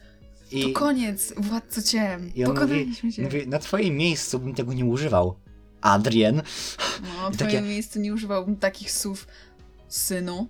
[0.52, 2.32] i, to koniec, władco ciem.
[2.36, 3.22] i on mówi, Pokonaliśmy cię.
[3.22, 5.36] mówi, na twoim miejscu bym tego nie używał.
[5.82, 6.36] Adrien.
[6.36, 9.28] No, w i twoim takie- miejscu nie używałbym takich słów
[9.92, 10.48] synu.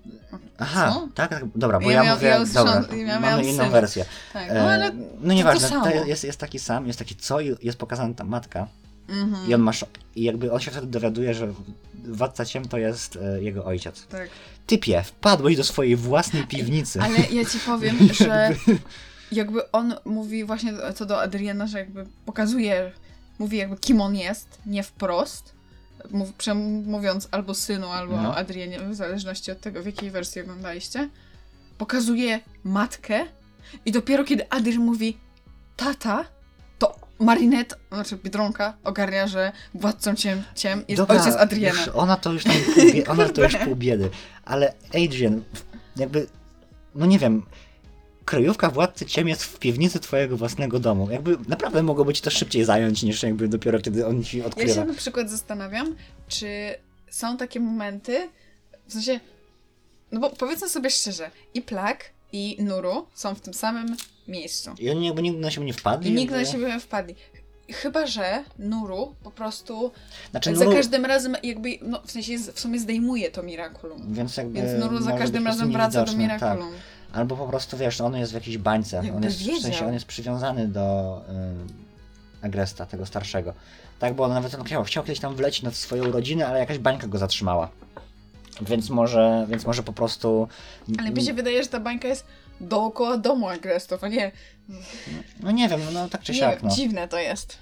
[0.58, 1.08] Aha, Co?
[1.16, 4.06] tak, tak, dobra, bo Ja ja, mówię, ja dobra, ja mamy inną wersję.
[4.34, 7.40] Tak, E, no ale no nieważne, to to jest, jest taki sam, jest taki co
[7.40, 8.68] i jest pokazana ta matka
[9.10, 9.90] Mhm, i on ma szok.
[10.16, 11.54] I jakby on się wtedy dowiaduje, że
[12.06, 14.06] Władca Ciem to jest e, jego ojciec.
[14.08, 14.30] tak.
[14.68, 17.02] Typie, wpadłeś do swojej własnej piwnicy.
[17.02, 18.56] Ale ja ci powiem, że
[19.32, 22.92] jakby on mówi właśnie co do Adriana, że jakby pokazuje,
[23.40, 25.54] mówi jakby kim on jest, nie wprost,
[26.12, 26.30] mów,
[26.86, 28.36] mówiąc albo synu, albo No.
[28.36, 31.10] Adrianie, w zależności od tego, w jakiej wersji oglądaliście,
[31.78, 33.26] pokazuje matkę
[33.86, 35.18] i dopiero kiedy Adrian mówi
[35.76, 36.26] tata,
[36.80, 41.80] to Marinette, znaczy Biedronka, ogarnia, że władcą ciem, ciem jest Dobra, ojciec Adriana.
[41.80, 44.10] Już, ona to już tam pół ona to już pół biedy.
[44.46, 44.74] Ale
[45.06, 45.44] Adrian,
[45.96, 46.28] jakby,
[46.96, 47.44] no nie wiem,
[48.26, 51.12] kryjówka Władcy Ciem jest w piwnicy twojego własnego domu.
[51.12, 54.74] Jakby naprawdę mogłoby ci to szybciej zająć, niż jakby dopiero kiedy on ci Ja odkrywa.
[54.74, 55.96] się na przykład zastanawiam,
[56.28, 56.48] czy
[57.10, 58.30] są takie momenty,
[58.88, 59.20] w sensie,
[60.12, 63.96] no bo powiedzmy sobie szczerze, i Plak, i Nuru są w tym samym
[64.28, 64.72] miejscu.
[64.80, 66.12] I oni jakby nigdy na siebie nie wpadli.
[66.12, 67.16] I nigdy na siebie nie wpadli.
[67.72, 69.92] Chyba, że Nuru po prostu
[70.32, 74.14] Znaczy, za Nuru, każdym razem jakby, no w sensie w sumie zdejmuje to Miraculum.
[74.14, 76.60] Więc jakby Więc Nuru za każdym być razem wraca do niewidoczny, tak.
[77.14, 79.00] Albo po prostu, wiesz, on jest w jakiejś bańce.
[79.00, 79.88] On Jakby jest, w sensie, wiedział.
[79.88, 81.18] on jest przywiązany do
[82.42, 83.54] y, Agresta, tego starszego.
[84.00, 86.78] Tak, bo on nawet on chciał, chciał kiedyś tam wlecieć na swoją rodzinę, ale jakaś
[86.78, 87.70] bańka go zatrzymała.
[88.62, 90.48] Więc może, więc może po prostu...
[91.00, 92.26] Ale mi się wydaje, że ta bańka jest
[92.62, 94.32] dookoła domu Agrestów, a nie,
[95.40, 96.70] No nie wiem, no tak czy nie siak, no.
[96.70, 97.58] dziwne to jest.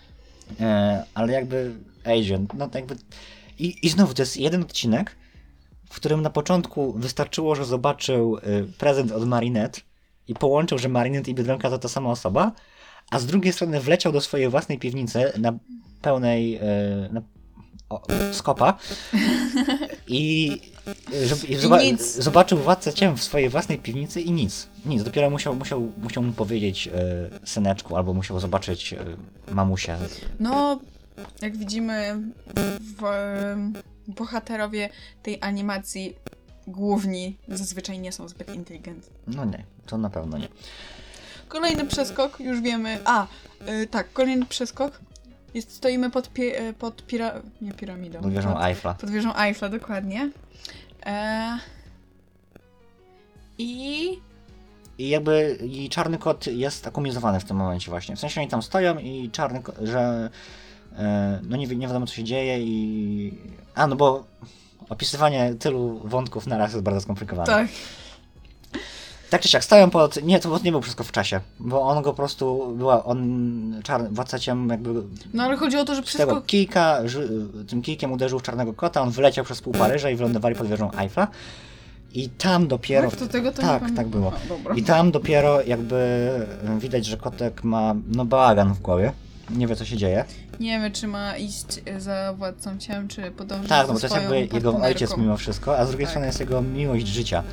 [0.62, 1.76] E, ale jakby
[2.06, 2.95] Agent, no to jakby...
[3.60, 5.16] I, I znowu, to jest jeden odcinek,
[5.90, 8.42] w którym na początku wystarczyło, że zobaczył y,
[8.78, 9.82] prezent od Marinette
[10.28, 12.52] i połączył, że Marinette i Biedronka to ta sama osoba,
[13.12, 15.54] a z drugiej strony wleciał do swojej własnej piwnicy na
[16.02, 16.60] pełnej y,
[17.14, 17.22] na,
[17.90, 18.78] o, skopa
[20.08, 20.52] i,
[21.26, 21.48] żeby,
[21.84, 24.68] i zobaczył Władcę Ciem w swojej własnej piwnicy i nic.
[24.86, 26.88] Nic, dopiero musiał, musiał, musiał mu powiedzieć
[27.44, 28.98] y, syneczku, albo musiał zobaczyć y,
[29.54, 29.98] mamusię.
[30.40, 30.80] No,
[31.42, 32.22] jak widzimy,
[32.56, 33.04] w,
[34.10, 34.89] bohaterowie
[35.24, 36.16] tej animacji
[36.68, 39.16] główni zazwyczaj nie są zbyt inteligentni.
[39.28, 40.47] No nie, to na pewno nie.
[41.47, 42.99] Kolejny przeskok, już wiemy.
[43.05, 43.28] A,
[43.84, 44.99] y, tak, kolejny przeskok.
[45.53, 48.22] Jest, stoimy pod, pie, y, pod pira, nie piramidą.
[48.22, 48.93] Pod wieżą Eiffla.
[48.93, 50.30] pod wieżą Eiffla, dokładnie.
[51.05, 51.60] E,
[53.57, 54.10] I
[54.97, 58.16] I jakby i czarny kot jest akumizowany w tym momencie właśnie.
[58.16, 60.30] W sensie oni tam stoją i czarny kot, że
[61.44, 63.38] no nie, wi- nie wiadomo co się dzieje i...
[63.76, 64.24] A, no bo
[64.90, 67.46] opisywanie tylu wątków na raz jest bardzo skomplikowane.
[67.48, 67.68] tak,
[69.30, 70.24] Tak czy siak, stoją pod...
[70.24, 72.74] Nie, to nie był przeskok w czasie, bo on go po prostu...
[72.78, 73.82] Była on...
[73.84, 74.90] Czarny, władca ciem jakby
[75.34, 76.46] no ale chodzi o to, że z tego przeskok...
[76.46, 77.00] kijka,
[77.68, 80.92] tym kijkiem uderzył w czarnego kota, on wyleciał przez pół Paryża i wylądowali pod wieżą
[80.92, 81.28] Eiffla.
[82.14, 83.10] I tam dopiero...
[83.10, 84.34] Tak, to tego to tak, tak było.
[84.46, 84.76] A, dobra.
[84.76, 85.96] I tam dopiero jakby
[86.66, 89.12] e, widać, że kotek ma no bałagan w głowie.
[89.56, 90.26] Nie wie co się dzieje.
[90.60, 91.66] Nie wiem, czy ma iść
[91.97, 95.78] za władcą ciem, czy podążyć Tak, no bo to jest jakby jego ojciec mimo wszystko,
[95.78, 96.12] a z drugiej Tak.
[96.12, 97.43] strony jest jego miłość życia.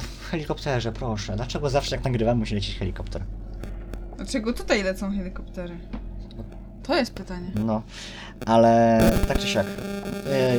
[0.00, 1.36] W helikopterze, proszę.
[1.36, 3.22] Dlaczego zawsze jak nagrywamy musi lecieć helikopter?
[4.16, 5.78] Dlaczego tutaj lecą helikoptery?
[6.82, 7.50] To jest pytanie.
[7.64, 7.82] No,
[8.46, 9.66] ale tak czy siak.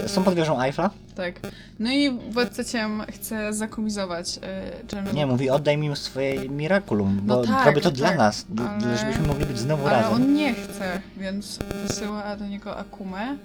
[0.03, 0.89] E, są pod wieżą Eiffla?
[1.15, 1.39] Tak.
[1.79, 4.41] No i władca ciem chce zakomizować yy,
[4.87, 8.45] czarnego Nie, mówi oddaj mi swoje Miraculum, No bo tak, robię to tak, dla nas,
[8.49, 10.13] d- ale- żebyśmy mogli być znowu Ale razem.
[10.13, 13.37] on nie chce, więc wysyła do niego Akumę.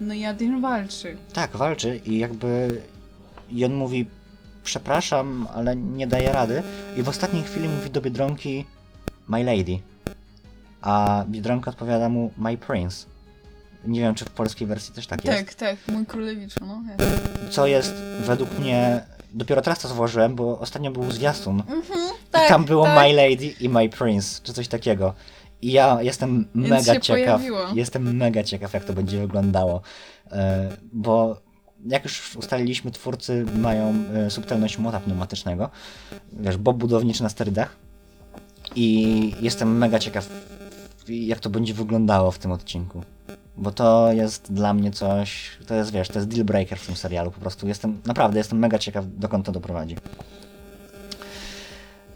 [0.00, 1.16] No i Adin walczy.
[1.32, 2.80] Tak, walczy i jakby
[3.50, 4.06] i on mówi
[4.64, 6.62] przepraszam, ale nie daje rady
[6.96, 8.64] i w ostatniej chwili mówi do Biedronki
[9.28, 9.78] my lady,
[10.82, 13.06] a Biedronka odpowiada mu my prince.
[13.86, 15.38] Nie wiem, czy w polskiej wersji też tak jest.
[15.38, 16.82] Tak, tak, mój królewiczu, no.
[16.98, 17.54] Jest.
[17.54, 19.00] Co jest według mnie,
[19.32, 22.00] dopiero teraz to zauważyłem, bo ostatnio był zwiastun Mhm,
[22.46, 22.98] i tam było tak.
[22.98, 25.14] my lady i my prince, czy coś takiego.
[25.62, 27.60] I ja jestem mega się ciekaw, pojawiło.
[27.74, 29.80] jestem mega ciekaw, jak to będzie wyglądało,
[30.32, 31.40] E, bo
[31.86, 35.70] jak już ustaliliśmy, twórcy mają e, subtelność młota pneumatycznego,
[36.32, 37.76] wiesz, bob budowniczy na sterydach
[38.76, 40.28] i jestem mega ciekaw,
[41.10, 43.02] jak to będzie wyglądało w tym odcinku.
[43.56, 46.96] Bo to jest dla mnie coś, to jest, wiesz, to jest deal breaker w tym
[46.96, 49.96] serialu, po prostu jestem, naprawdę jestem mega ciekaw, dokąd to doprowadzi.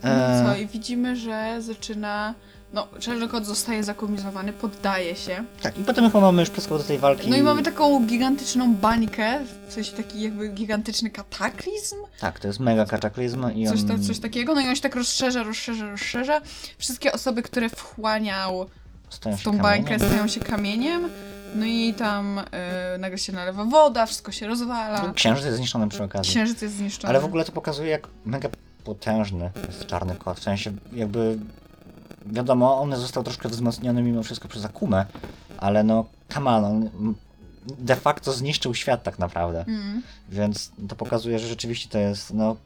[0.05, 2.34] No E, co, i widzimy, że zaczyna...
[2.72, 5.45] No, Czarny Kot zostaje zakomizowany, poddaje się.
[5.62, 7.30] Tak, i potem chyba mamy już przeskok do tej walki.
[7.30, 12.61] No i mamy taką gigantyczną bańkę, w sensie taki jakby gigantyczny kataklizm, Tak, to jest
[12.61, 13.88] mega kataklizm i coś, on...
[13.88, 14.55] ta, coś takiego.
[14.55, 16.40] No i on się tak rozszerza, rozszerza, rozszerza.
[16.78, 18.66] Wszystkie osoby, które wchłaniał
[19.14, 21.08] stają się tą bańkę, stają się kamieniem.
[21.54, 25.12] No i tam y, nagle się nalewa woda, wszystko się rozwala.
[25.12, 26.30] Księżyc jest zniszczony przy okazji.
[26.30, 27.10] Księżyc jest zniszczony.
[27.10, 28.48] Ale w ogóle to pokazuje, jak mega
[28.84, 30.40] potężny jest czarny kot.
[30.40, 31.38] W sensie, jakby.
[32.26, 35.06] Wiadomo, on został troszkę wzmocniony mimo wszystko przez Akumę,
[35.58, 36.04] ale no,
[36.34, 37.14] come on, on
[37.66, 39.64] de facto zniszczył świat tak naprawdę.
[39.68, 40.02] Mm.
[40.28, 42.56] Więc to pokazuje, że rzeczywiście to jest, no,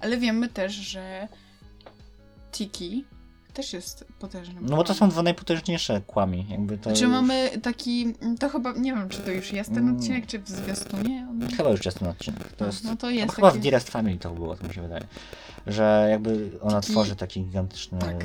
[0.00, 1.28] Ale wiemy też, że
[2.52, 3.04] Tiki
[3.54, 4.66] też jest potężnym.
[4.66, 6.92] no bo to są dwa najpotężniejsze kłami, jakby to.
[6.92, 8.14] Czy już- mamy taki.
[8.40, 8.72] To chyba.
[8.72, 9.96] Nie wiem, czy to już jest ten Mm.
[9.96, 11.26] odcinek, czy w zwiastunie.
[11.30, 11.48] On...
[11.56, 12.48] Chyba już jest ten odcinek.
[12.48, 14.74] To No, jest, no to jest chyba w taki- Dearest Family to było, to mi
[14.74, 15.04] się wydaje.
[15.66, 18.16] Że jakby ona Taki- tworzy taki gigantyczny Tak.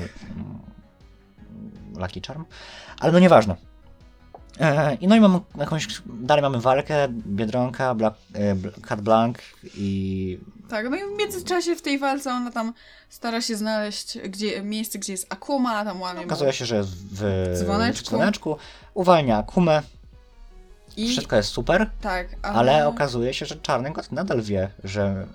[1.96, 2.44] Lucky Charm.
[3.00, 3.56] Ale no nieważne.
[4.60, 8.56] E, I no i mamy jakąś, dalej mamy walkę, Biedronka, Black, e,
[8.86, 9.36] Cat Blanc
[9.74, 10.38] i
[10.68, 12.72] Tak, no i w międzyczasie w tej walce ona tam
[13.08, 17.52] stara się znaleźć gdzie, miejsce, gdzie jest Akuma, tam łamie okazuje się, że jest w
[17.54, 18.04] Dzwoneczku.
[18.04, 18.56] w dzwoneczku,
[18.94, 19.82] uwalnia Akumę,
[20.96, 25.26] I wszystko jest super, tak, ale, ale okazuje się, że Czarny Kot nadal wie, że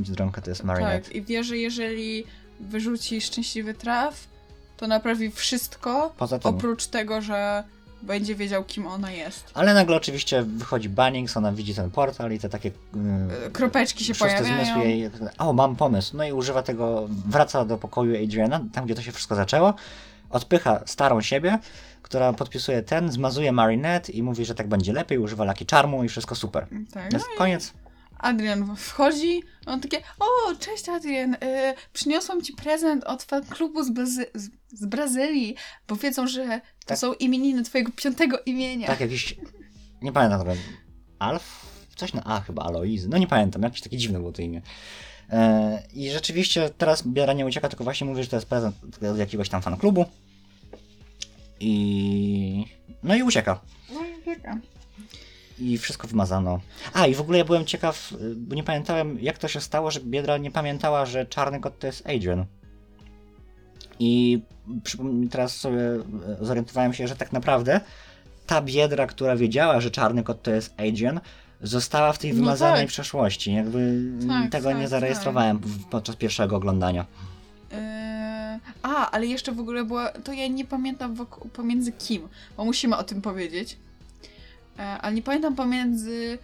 [0.00, 1.04] Biedronka to jest Marinette.
[1.04, 2.24] Tak, i wie, że jeżeli
[2.60, 4.28] wyrzuci szczęśliwy traf,
[4.76, 7.64] to naprawi wszystko, oprócz tego, że
[8.06, 9.50] będzie wiedział, kim ona jest.
[9.54, 12.70] Ale nagle oczywiście wychodzi Bannings, ona widzi ten portal i te takie
[13.46, 14.88] E, Kropeczki się yy, szósty zmysł pojawiają.
[14.88, 19.02] jej, o mam pomysł, no i używa tego, wraca do pokoju Adriana, tam gdzie to
[19.02, 19.74] się wszystko zaczęło,
[20.30, 21.58] odpycha starą siebie,
[22.02, 26.08] która podpisuje ten, zmazuje Marinette i mówi, że tak będzie lepiej, używa Lucky Charmu i
[26.08, 26.66] wszystko super.
[26.92, 27.72] Tak, no Jest koniec.
[28.24, 31.38] Adrian wchodzi, on takie, o, cześć Adrian, y,
[31.92, 35.56] przyniosłam ci prezent od fan klubu z, Brazy- z, z Brazylii,
[35.88, 36.44] bo wiedzą, że
[36.80, 36.98] to Tak.
[36.98, 38.86] są imieniny twojego piątego imienia.
[38.86, 39.36] Tak jakiś,
[40.02, 40.52] nie pamiętam tego,
[41.18, 41.66] Alf?
[41.96, 44.62] Coś na A chyba, Aloizy, no nie pamiętam, jakieś takie dziwne było to imię.
[45.30, 48.76] E, I rzeczywiście teraz Biara nie ucieka, tylko właśnie mówi, że to jest prezent
[49.12, 50.04] od jakiegoś tam fan klubu.
[51.60, 52.64] I...
[53.02, 53.60] No i ucieka.
[53.94, 54.58] No i wieka.
[55.58, 56.60] I wszystko wymazano.
[56.92, 59.90] A, i w ogóle ja byłem ciekaw, y, bo nie pamiętałem, jak to się stało,
[59.90, 62.44] że Biedra nie pamiętała, że czarny kot to jest Adrian.
[63.98, 64.40] I
[65.30, 66.00] teraz sobie y,
[66.40, 67.80] zorientowałem się, że tak naprawdę
[68.46, 71.20] ta Biedra, która wiedziała, że czarny kot to jest Adrian,
[71.62, 72.88] została w tej No wymazanej tak.
[72.88, 73.52] przeszłości.
[73.54, 77.06] Jakby Tak, tego tak, nie zarejestrowałem w- podczas pierwszego oglądania.
[77.72, 77.78] Yy,
[78.82, 82.96] a, ale jeszcze w ogóle była, to ja nie pamiętam wokół, pomiędzy kim, bo musimy
[82.96, 83.76] o tym powiedzieć.
[84.78, 86.38] E, ale nie pamiętam pomiędzy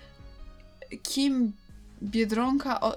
[1.03, 1.53] kim
[2.03, 2.95] Biedronka o,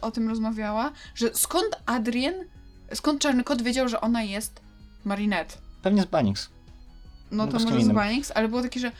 [0.00, 2.34] o tym rozmawiała, że skąd Adrian,
[2.94, 4.60] skąd Czarny Kot wiedział, że ona jest
[5.04, 5.56] Marinette.
[5.82, 6.48] Pewnie z Banix.
[7.30, 7.88] No No to może z.
[7.88, 8.92] Banix, ale było takie, że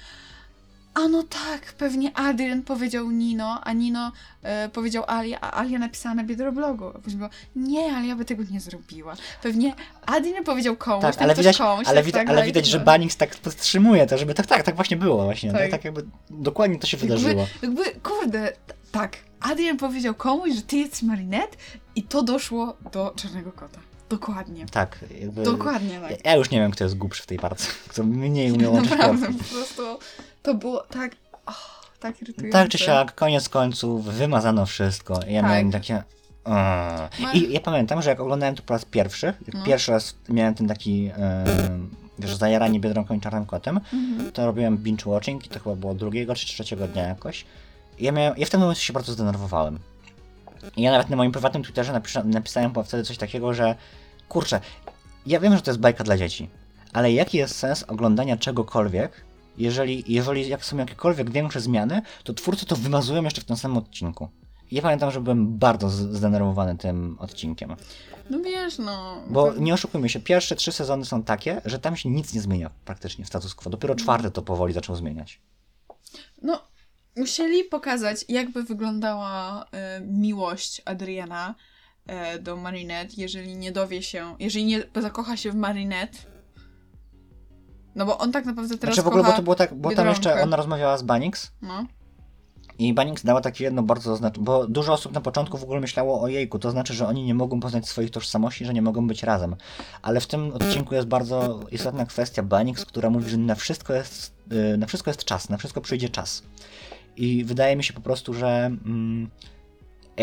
[0.96, 6.14] a no tak, pewnie Adrian powiedział Nino, a Nino e, powiedział Alia, a Alia napisała
[6.14, 6.86] na Biedroblogu.
[6.86, 9.14] A później było, nie, ale ja by tego nie zrobiła.
[9.42, 9.74] Pewnie
[10.06, 12.70] Adrian powiedział komuś, Tak, ale widać, komuś, ale, tak, widać, tak, ale dalej, widać, tak
[12.70, 12.84] że dalej.
[12.86, 15.52] Banix tak podtrzymuje to, żeby tak, tak, tak właśnie było właśnie.
[15.52, 15.70] Tak, Tak.
[15.70, 17.46] tak jakby dokładnie to się wydarzyło.
[17.62, 18.52] Jakby, jakby, kurde,
[18.92, 21.56] tak, Adrian powiedział komuś, że ty jesteś Marinette
[21.96, 23.80] i to doszło do Czarnego Kota.
[24.08, 24.66] Dokładnie.
[24.66, 25.42] Tak, jakby...
[25.42, 26.10] Dokładnie tak.
[26.10, 27.66] Ja, ja już nie wiem, kto jest głupszy w tej parce.
[27.88, 29.82] Kto mniej umiał łączyć Naprawdę, po prostu
[30.46, 31.16] to było tak,
[31.46, 32.58] oh, tak irytujące.
[32.58, 35.20] Tak czy siak, koniec końców, wymazano wszystko.
[35.28, 35.50] Ja Tak.
[35.50, 36.02] miałem takie...
[36.46, 39.64] Ma- I ja pamiętam, że jak oglądałem to po raz pierwszy, jak No.
[39.64, 44.32] pierwszy raz miałem ten taki em, wiesz, zajarani Biedronką i Czarnym Kotem, Mhm.
[44.32, 47.44] to robiłem binge watching i to chyba było drugiego czy trzeciego dnia jakoś.
[47.98, 49.78] I ja, miałem, ja w tym momencie się bardzo zdenerwowałem.
[50.76, 53.74] I ja nawet na moim prywatnym Twitterze napiszę, napisałem chyba wtedy coś takiego, że
[54.28, 54.60] kurczę,
[55.26, 56.48] ja wiem, że to jest bajka dla dzieci,
[56.92, 59.12] ale jaki jest sens oglądania czegokolwiek,
[59.58, 63.76] jeżeli, jeżeli jak są jakiekolwiek większe zmiany, to twórcy to wymazują jeszcze w tym samym
[63.76, 64.28] odcinku.
[64.70, 67.76] Ja pamiętam, że byłem bardzo zdenerwowany tym odcinkiem.
[68.30, 69.22] No wiesz, no.
[69.30, 72.70] Bo nie oszukujmy się, pierwsze trzy sezony są takie, że tam się nic nie zmienia
[72.84, 73.70] praktycznie w status quo.
[73.70, 75.40] Dopiero czwarty to powoli zaczął zmieniać.
[76.42, 76.62] No,
[77.16, 81.54] musieli pokazać, jakby wyglądała e, miłość Adriana
[82.06, 86.35] e, do Marinette, jeżeli nie dowie się, jeżeli nie zakocha się w Marinette.
[87.96, 90.06] No bo on tak naprawdę teraz Znaczy w ogóle, bo to było tak, bo tam
[90.08, 91.86] jeszcze ona rozmawiała z Banix No.
[92.78, 96.20] i Banix dała takie jedno bardzo znaczy, bo dużo osób na początku w ogóle myślało
[96.20, 99.22] o jejku, to znaczy, że oni nie mogą poznać swoich tożsamości, że nie mogą być
[99.22, 99.56] razem.
[100.02, 104.34] Ale w tym odcinku jest bardzo istotna kwestia Banix, która mówi, że na wszystko jest,
[104.74, 106.42] y, na wszystko jest czas, na wszystko przyjdzie czas.
[107.16, 109.30] I wydaje mi się po prostu, że mm,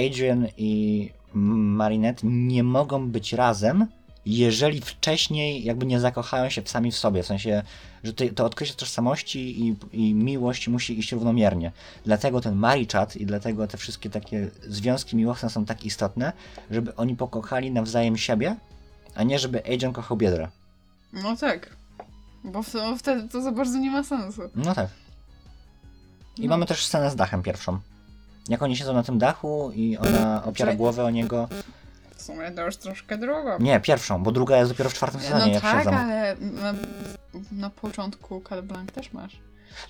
[0.08, 3.88] Adrian i Marinette nie mogą być razem,
[4.26, 7.24] jeżeli wcześniej jakby nie zakochają się sami w sobie.
[7.24, 7.64] W sensie,
[8.04, 11.72] że to, odkrycie tożsamości i, i miłość musi iść równomiernie.
[12.06, 16.34] Dlatego ten Marichat i dlatego te wszystkie takie związki miłosne są tak istotne,
[16.72, 18.56] żeby oni pokochali nawzajem siebie,
[19.16, 20.48] a nie żeby Adrian kochał Biedrę.
[21.14, 21.76] No tak.
[22.44, 22.64] Bo
[22.98, 24.42] wtedy to za bardzo nie ma sensu.
[24.56, 24.90] No tak.
[26.38, 26.48] I No.
[26.50, 27.80] mamy też scenę z dachem pierwszą.
[28.50, 31.50] Jak oni siedzą na tym dachu i ona opiera głowę o niego.
[32.24, 33.58] W sumie to już troszkę drogo.
[33.60, 35.98] Nie, pierwszą, bo druga jest dopiero w czwartym sezonie, No jak tak, siedzą.
[35.98, 36.74] ale na,
[37.52, 39.40] na początku Cat Blanc też masz.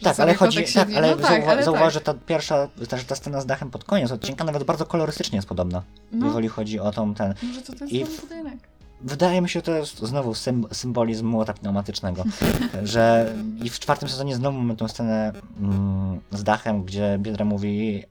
[0.01, 1.93] Tak, ale chodzi, tak, ale, no tak, zauwa- ale zauważ, tak.
[1.93, 5.35] że ta pierwsza, ta, że ta scena z dachem pod koniec odcinka nawet bardzo kolorystycznie
[5.35, 7.33] jest podobna, No, jeżeli chodzi o tą ten.
[7.43, 8.59] może to ten I sam budynek.
[9.01, 12.23] Wydaje mi się, że to jest znowu sym, symbolizm młota pneumatycznego,
[12.83, 18.03] że i w czwartym sezonie znowu mamy tą scenę mm, z dachem, gdzie Biedra mówi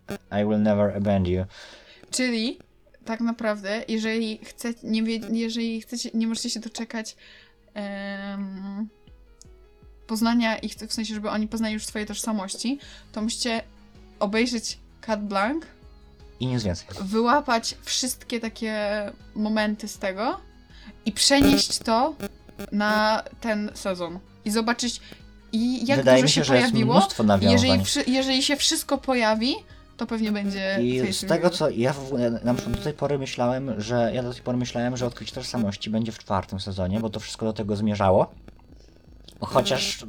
[0.43, 1.45] I will never abandon you.
[2.11, 2.59] Czyli
[3.05, 7.17] tak naprawdę, jeżeli chcecie, nie wie, jeżeli chcecie, nie możecie się doczekać
[7.75, 8.89] em,
[10.07, 12.79] poznania ich, w sensie, żeby oni poznali już swoje tożsamości,
[13.13, 13.63] to musicie
[14.21, 15.65] obejrzeć Cat Blanc,
[16.41, 16.87] I nic więcej.
[17.01, 18.77] wyłapać wszystkie takie
[19.35, 20.41] momenty z tego
[21.07, 22.15] i przenieść to
[22.73, 24.19] na ten sezon.
[24.45, 25.01] I zobaczyć,
[25.53, 26.95] i jak Wydaje dużo mi się, się, że jest pojawiło.
[26.95, 27.81] mnóstwo nawiązań.
[27.81, 29.55] Jeżeli, jeżeli się wszystko pojawi,
[29.97, 30.79] to pewnie będzie.
[30.83, 34.11] I face z tego co ja w ogóle na przykład do tej pory myślałem, że
[34.15, 37.47] ja do tej pory myślałem, że odkrycie tożsamości będzie w czwartym sezonie, bo to wszystko
[37.47, 38.35] do tego zmierzało.
[39.41, 40.07] Chociaż y,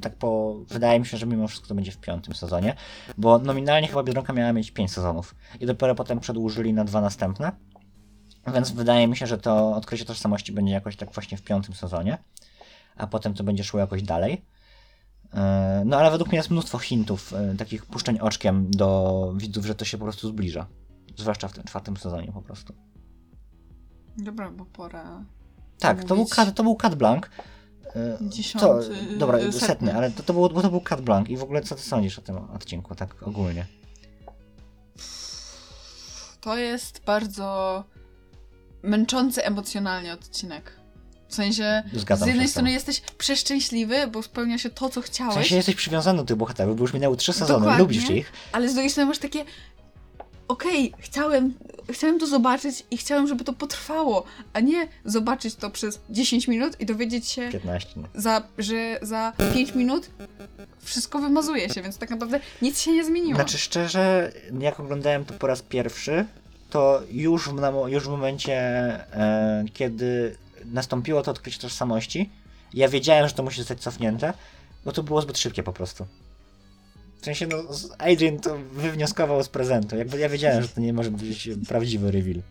[0.00, 0.56] tak po.
[0.68, 2.74] Wydaje mi się, że mimo wszystko to będzie w piątym sezonie,
[3.18, 7.52] bo nominalnie chyba Biedronka miała mieć pięć sezonów i dopiero potem przedłużyli na dwa następne.
[8.54, 12.18] Więc wydaje mi się, że to odkrycie tożsamości będzie jakoś tak właśnie w piątym sezonie,
[12.96, 14.44] a potem to będzie szło jakoś dalej.
[15.34, 19.74] E, No ale według mnie jest mnóstwo hintów, e, takich puszczeń oczkiem do widzów, że
[19.74, 20.66] to się po prostu zbliża.
[21.16, 22.74] Zwłaszcza w tym czwartym sezonie po prostu.
[24.16, 25.24] Dobra, bo pora.
[25.78, 27.24] Tak, to był, kat, to był Cat Blanc.
[27.96, 29.60] E, Dziesiąty, co, dobra, setny.
[29.60, 31.82] setny, ale to, to, był, bo to był Cat Blanc i w ogóle co ty
[31.82, 33.66] sądzisz o tym odcinku, tak ogólnie?
[36.40, 37.84] To jest bardzo
[38.82, 40.72] męczący emocjonalnie odcinek.
[41.34, 42.60] W sensie, Zgadzam z jednej się z tym.
[42.60, 46.36] strony jesteś przeszczęśliwy, bo spełnia się to, co W chciałeś, sensie jesteś przywiązany do tych
[46.36, 47.78] bohaterów, bo już minęły trzy sezony, Dokładnie.
[47.78, 48.32] lubisz ich.
[48.52, 49.44] ale z drugiej strony masz takie
[50.48, 51.54] okej, chciałem,
[51.90, 56.80] chciałem to zobaczyć i chciałem, żeby to potrwało, a nie zobaczyć to przez 10 minut
[56.80, 57.90] i dowiedzieć się, 15.
[57.96, 58.08] no.
[58.14, 60.10] za, że za 5 minut
[60.80, 63.34] wszystko wymazuje się, więc tak naprawdę nic się nie zmieniło.
[63.34, 66.24] Znaczy szczerze, jak oglądałem to po raz pierwszy,
[66.70, 70.36] to już w, już w momencie, e, kiedy
[70.72, 72.30] nastąpiło to odkrycie tożsamości,
[72.74, 74.32] ja wiedziałem, że to musi zostać cofnięte,
[74.84, 76.06] bo to było zbyt szybkie po prostu.
[77.20, 77.56] W sensie, no,
[77.98, 79.96] Adrian to wywnioskował z prezentu.
[79.96, 82.42] Jakby ja wiedziałem, że to nie może być prawdziwy reveal.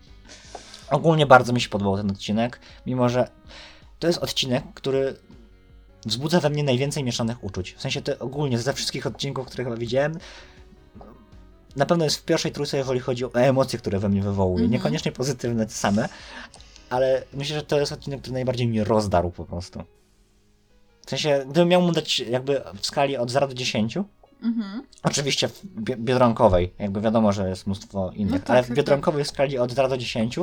[0.89, 3.27] Ogólnie bardzo mi się podobał ten odcinek, mimo że
[3.99, 5.15] to jest odcinek, który
[6.05, 7.73] wzbudza we mnie najwięcej mieszanych uczuć.
[7.73, 10.17] W sensie to ogólnie ze wszystkich odcinków, które chyba widziałem,
[11.75, 14.63] na pewno jest w pierwszej trójce, jeżeli chodzi o emocje, które we mnie wywołuje.
[14.63, 14.71] Mhm.
[14.71, 16.09] Niekoniecznie pozytywne te same,
[16.89, 19.83] ale myślę, że to jest odcinek, który najbardziej mnie rozdarł po prostu.
[21.05, 23.97] W sensie, gdybym miał mu dać jakby w skali od 0 do 10,
[24.43, 24.83] Mhm.
[25.03, 28.77] oczywiście w bi- biedronkowej, jakby wiadomo, że jest mnóstwo innych, No tak, ale w tak,
[28.77, 30.35] biedronkowej skali od 0 do 10,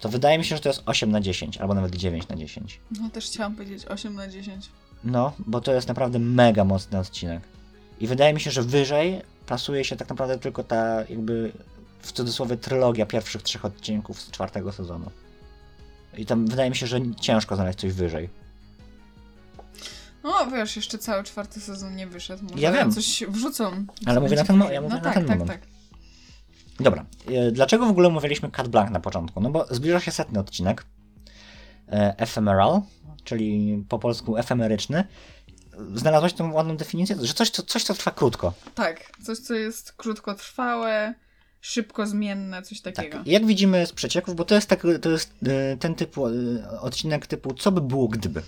[0.00, 2.80] to wydaje mi się, że to jest 8 na 10, albo nawet 9 na 10.
[3.00, 4.70] No też chciałam powiedzieć 8 na 10.
[5.04, 7.42] No, bo to jest naprawdę mega mocny odcinek.
[8.00, 11.52] I wydaje mi się, że wyżej plasuje się tak naprawdę tylko ta jakby
[12.02, 15.10] w cudzysłowie trylogia pierwszych trzech odcinków z czwartego sezonu.
[16.16, 18.28] I tam wydaje mi się, że ciężko znaleźć coś wyżej.
[20.24, 22.42] No wiesz, jeszcze cały czwarty sezon nie wyszedł.
[22.44, 22.92] Może Ja wiem.
[22.92, 23.86] coś wrzucą.
[24.06, 25.60] Ale mówię na ten mo- ja mówię no na tak, ten tak, moment.
[25.60, 25.70] tak.
[26.80, 29.40] Dobra, e, dlaczego w ogóle mówiliśmy Cat Blanc na początku?
[29.40, 30.84] No bo zbliża się setny odcinek,
[31.88, 32.80] e, ephemeral,
[33.24, 35.04] czyli po polsku efemeryczny.
[35.94, 38.52] Znalazłaś tą ładną definicję, że coś, co, coś, co trwa krótko.
[38.74, 41.14] Tak, coś, co jest krótkotrwałe,
[41.60, 42.94] szybko zmienne, coś Tak.
[42.94, 43.18] takiego.
[43.26, 46.30] Jak widzimy z przecieków, bo to jest, tak, to jest e, ten typu e,
[46.80, 48.42] odcinek typu co by było gdyby.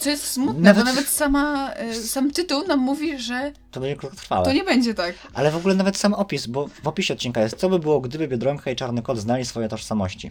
[0.00, 3.96] Co jest smutne, Nawet- bo nawet sama, y, sam tytuł nam mówi, że To będzie
[3.96, 4.44] krótkotrwałe.
[4.44, 5.14] to nie będzie tak.
[5.34, 8.28] Ale w ogóle nawet sam opis, bo w opisie odcinka jest co by było gdyby
[8.28, 10.30] Biedronka i Czarny Kot znali swoje tożsamości.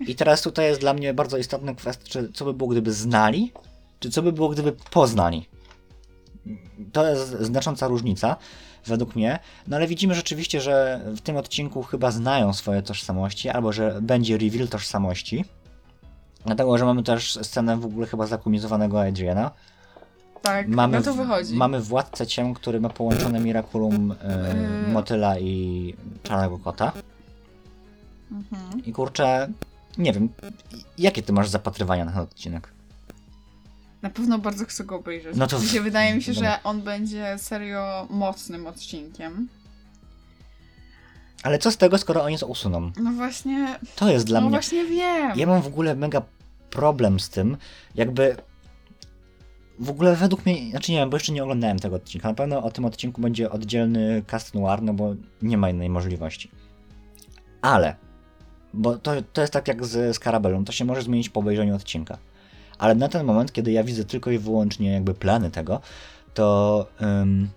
[0.00, 3.52] I teraz tutaj jest dla mnie bardzo istotna kwestia, czy co by było gdyby znali,
[4.00, 5.48] czy co by było gdyby poznali.
[6.92, 8.36] To jest znacząca różnica,
[8.86, 9.38] według mnie.
[9.66, 14.38] No ale widzimy rzeczywiście, że w tym odcinku chyba znają swoje tożsamości, albo że będzie
[14.38, 15.44] reveal tożsamości.
[16.46, 19.50] Dlatego, że mamy też scenę w ogóle chyba zakumizowanego Adriana.
[20.42, 21.54] Tak, Mamy, no to wychodzi.
[21.54, 24.14] mamy Władcę Ciem, który ma połączone Miraculum
[24.86, 24.92] Yy.
[24.92, 26.92] Motyla i Czarnego Kota.
[28.32, 28.84] Mhm.
[28.84, 29.48] I kurczę,
[29.98, 30.28] nie wiem,
[30.98, 32.72] jakie ty masz zapatrywania na ten odcinek?
[34.02, 35.36] Na pewno bardzo chcę go obejrzeć.
[35.36, 39.48] No to w- wydaje mi się, że on będzie serio mocnym odcinkiem.
[41.42, 42.90] Ale co z tego, skoro oni to usuną?
[42.96, 44.50] No właśnie, To jest dla no mnie...
[44.56, 45.32] właśnie wiem.
[45.36, 46.22] Ja mam w ogóle mega
[46.70, 47.56] problem z tym,
[47.94, 48.36] jakby...
[49.78, 52.28] W ogóle według mnie, znaczy nie wiem, bo jeszcze nie oglądałem tego odcinka.
[52.28, 56.50] Na pewno o tym odcinku będzie oddzielny cast noir, no bo nie ma innej możliwości.
[57.62, 57.96] Ale,
[58.74, 62.18] bo to, to jest tak jak z Scarabellą, to się może zmienić po obejrzeniu odcinka.
[62.80, 65.80] Ale na ten moment, kiedy ja widzę tylko i wyłącznie jakby plany tego,
[66.34, 67.48] to ym,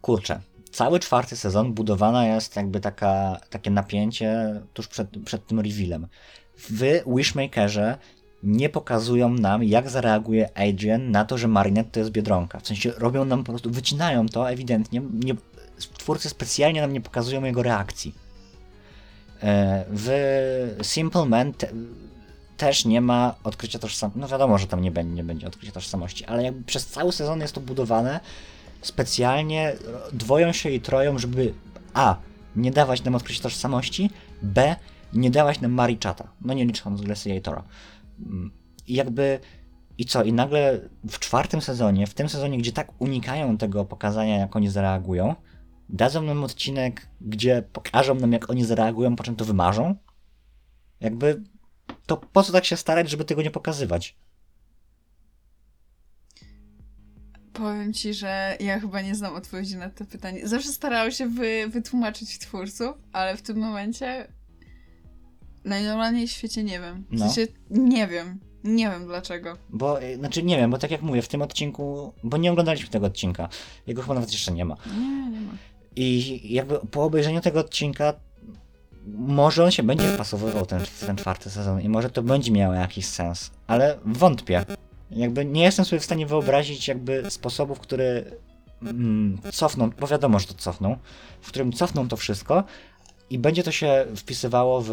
[0.00, 0.40] kurczę,
[0.70, 6.06] cały czwarty sezon budowana jest jakby taka, takie napięcie tuż przed, przed tym revealem.
[6.58, 7.98] W Wishmakerze
[8.42, 12.60] nie pokazują nam, jak zareaguje Adrian na to, że Marinette to jest Biedronka.
[12.60, 15.02] W sensie robią nam po prostu, wycinają to ewidentnie.
[15.12, 15.34] Nie,
[15.98, 18.14] twórcy specjalnie nam nie pokazują jego reakcji.
[19.42, 21.52] E, W Simple Man
[22.58, 24.20] też nie ma odkrycia tożsamości.
[24.20, 27.40] No wiadomo, że tam nie będzie, nie będzie odkrycia tożsamości, ale jakby przez cały sezon
[27.40, 28.20] jest to budowane
[28.82, 29.76] specjalnie
[30.12, 31.54] dwoją się i troją, żeby
[31.94, 32.16] A.
[32.56, 34.10] Nie dawać nam odkrycia tożsamości,
[34.42, 34.76] B.
[35.12, 36.28] Nie dawać nam Marichata.
[36.40, 37.62] No nie licząc Gladiatora.
[38.26, 38.50] Mm,
[38.86, 39.40] I jakby.
[39.98, 40.22] I co?
[40.24, 44.68] I nagle w czwartym sezonie, w tym sezonie, gdzie tak unikają tego pokazania, jak oni
[44.68, 45.34] zareagują,
[45.88, 49.94] dadzą nam odcinek, gdzie pokażą nam, jak oni zareagują, po czym to wymarzą.
[51.00, 51.42] Jakby.
[52.08, 54.16] To po co tak się starać, żeby tego nie pokazywać?
[57.52, 60.48] Powiem ci, że ja chyba nie znam odpowiedzi na to pytanie.
[60.48, 64.28] Zawsze starałam się wy, wytłumaczyć twórców, ale w tym momencie
[65.64, 67.04] najnormalniej w świecie nie wiem.
[67.10, 67.30] W No.
[67.30, 68.38] sensie nie wiem.
[68.64, 69.56] Nie wiem dlaczego.
[69.68, 72.88] Bo, y, znaczy nie wiem, bo tak jak mówię, w tym odcinku, bo nie oglądaliśmy
[72.88, 73.48] tego odcinka,
[73.86, 74.76] jego chyba nawet jeszcze nie ma.
[74.98, 75.52] Nie, nie ma.
[75.96, 78.14] I jakby po obejrzeniu tego odcinka,
[79.16, 83.06] może on się będzie wpasowywał ten, ten czwarty sezon i może to będzie miało jakiś
[83.06, 84.64] sens, ale wątpię.
[85.10, 88.24] Jakby nie jestem sobie w stanie wyobrazić jakby sposobów, które
[88.82, 90.96] mm, cofną, bo wiadomo, że to cofną,
[91.40, 92.64] w którym cofną to wszystko
[93.30, 94.90] i będzie to się wpisywało w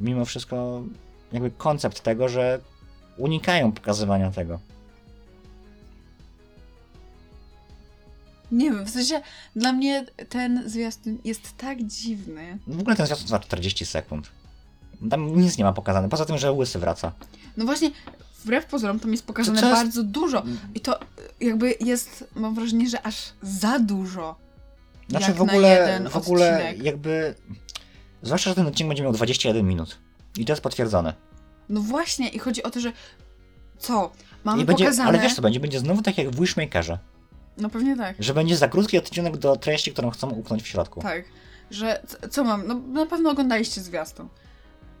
[0.00, 0.82] mimo wszystko
[1.32, 2.60] jakby koncept tego, że
[3.16, 4.58] unikają pokazywania tego.
[8.52, 9.20] Nie wiem, w sensie
[9.56, 12.58] dla mnie ten zwiastun jest tak dziwny.
[12.66, 14.30] W ogóle ten zwiastun trwa 40 sekund.
[15.10, 17.12] Tam nic nie ma pokazane, poza tym, że Łysy wraca.
[17.56, 17.90] No właśnie,
[18.44, 20.42] wbrew pozorom tam jest pokazane jest- bardzo dużo.
[20.74, 21.00] I to
[21.40, 24.36] jakby jest, mam wrażenie, że aż za dużo.
[25.08, 26.82] Znaczy jak w ogóle, na jeden w ogóle odcinek.
[26.82, 27.34] jakby...
[28.22, 29.98] Zwłaszcza, że ten odcinek będzie miał 21 minut.
[30.38, 31.14] I to jest potwierdzone.
[31.68, 32.92] No właśnie, i chodzi o to, że
[33.78, 34.12] co?
[34.44, 35.08] Mamy I będzie, pokazane...
[35.08, 35.60] ale wiesz co będzie?
[35.60, 36.98] Będzie znowu tak jak w Wishmakerze.
[37.58, 38.16] No pewnie tak.
[38.18, 41.02] Że będzie za krótki odcinek do treści, którą chcą upchnąć w środku.
[41.02, 41.24] Tak,
[41.70, 42.66] że co mam?
[42.66, 44.28] No na pewno oglądaliście zwiastun.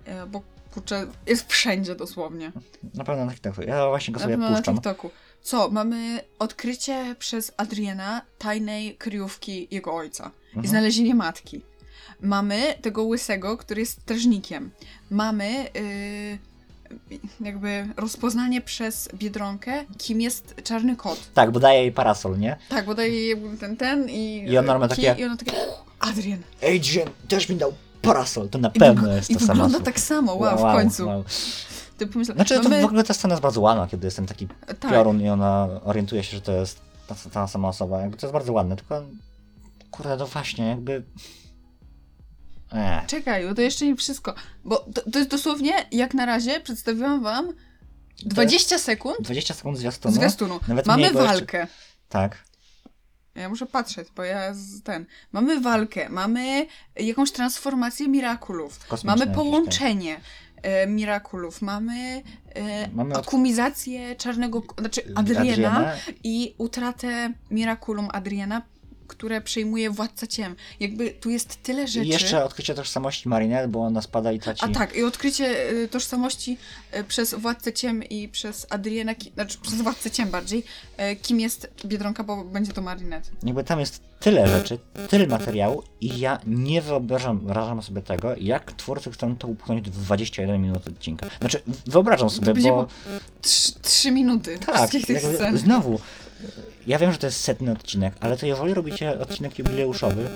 [0.04, 0.42] E, Bo
[0.74, 2.52] kurczę, jest wszędzie dosłownie.
[2.94, 3.62] Na pewno na TikToku.
[3.62, 4.74] Ja właśnie go Na sobie pewno na puszczam.
[4.74, 5.10] TikToku.
[5.42, 5.70] Co?
[5.70, 10.66] Mamy odkrycie przez Adriana tajnej kryjówki jego ojca i Mhm.
[10.66, 11.62] znalezienie matki.
[12.20, 14.70] Mamy tego łysego, który jest strażnikiem.
[15.10, 16.38] Mamy yy,
[17.40, 21.18] jakby rozpoznanie przez Biedronkę, kim jest czarny kot.
[21.34, 22.56] Tak, bo daje jej parasol, nie?
[22.68, 24.44] Tak, bo daje jej ten, ten i...
[24.48, 25.52] I ona ma kij, takie- I ona takie...
[26.00, 26.42] Adrian.
[26.76, 27.72] Adrian też mi dał
[28.02, 28.48] parasol.
[28.48, 29.64] To na I, pewno jest I to samo.
[29.64, 31.06] wygląda tak samo, wow, w końcu.
[31.06, 31.24] wow.
[31.98, 32.82] Ty pomyśl, Znaczy, to mamy...
[32.82, 35.68] w ogóle ta scena jest bardzo ładna, kiedy jest ten taki tak, piorun i ona
[35.84, 38.00] orientuje się, że to jest ta, ta sama osoba.
[38.00, 39.02] Jakby to jest bardzo ładne, tylko
[39.90, 41.02] kurde, no właśnie, jakby...
[42.72, 43.06] Ech.
[43.06, 44.34] Czekaj, bo to jeszcze nie wszystko.
[44.64, 47.52] Bo to, to jest dosłownie, jak na razie przedstawiłam wam
[48.26, 50.14] 20 sekund 20 sekund zwiastunu.
[50.14, 50.60] zwiastunu.
[50.68, 51.66] Nawet Mamy bo jeszcze- walkę.
[52.08, 52.44] Tak.
[53.34, 55.06] Ja muszę patrzeć, bo ja z ten.
[55.32, 56.66] Mamy walkę, mamy
[56.96, 60.20] jakąś transformację Mirakulów, Kosmiczne mamy jakieś, połączenie
[60.62, 62.22] e, Mirakulów, mamy,
[62.54, 65.92] e, Mamy od- akumizację czarnego, znaczy Adriana, Adriana.
[66.24, 68.62] i utratę Miraculum Adriana,
[69.18, 70.56] które przejmuje Władca Ciem.
[70.80, 72.06] Jakby tu jest tyle rzeczy.
[72.06, 74.64] I jeszcze odkrycie tożsamości Marinette, bo ona spada i traci...
[74.64, 76.58] A tak, i odkrycie y, tożsamości
[76.96, 80.64] y, przez Władcę Ciem i przez Adriana, znaczy przez Władcę Ciem bardziej,
[81.12, 83.30] y, kim jest Biedronka, bo będzie to Marinette.
[83.42, 88.72] Jakby tam jest tyle rzeczy, tyle materiału i ja nie wyobrażam, wyobrażam sobie tego, jak
[88.72, 91.26] twórcy chcą to upchnąć w 21 minut odcinka.
[91.40, 92.84] Znaczy, wyobrażam sobie, będzie bo...
[92.84, 92.90] po-
[93.42, 95.58] Trz- Trzy minuty Tak, wszystkich tych scen.
[95.58, 96.00] znowu,
[96.88, 100.28] ja wiem, że to jest setny odcinek, ale to jeżeli robicie odcinek jubileuszowy,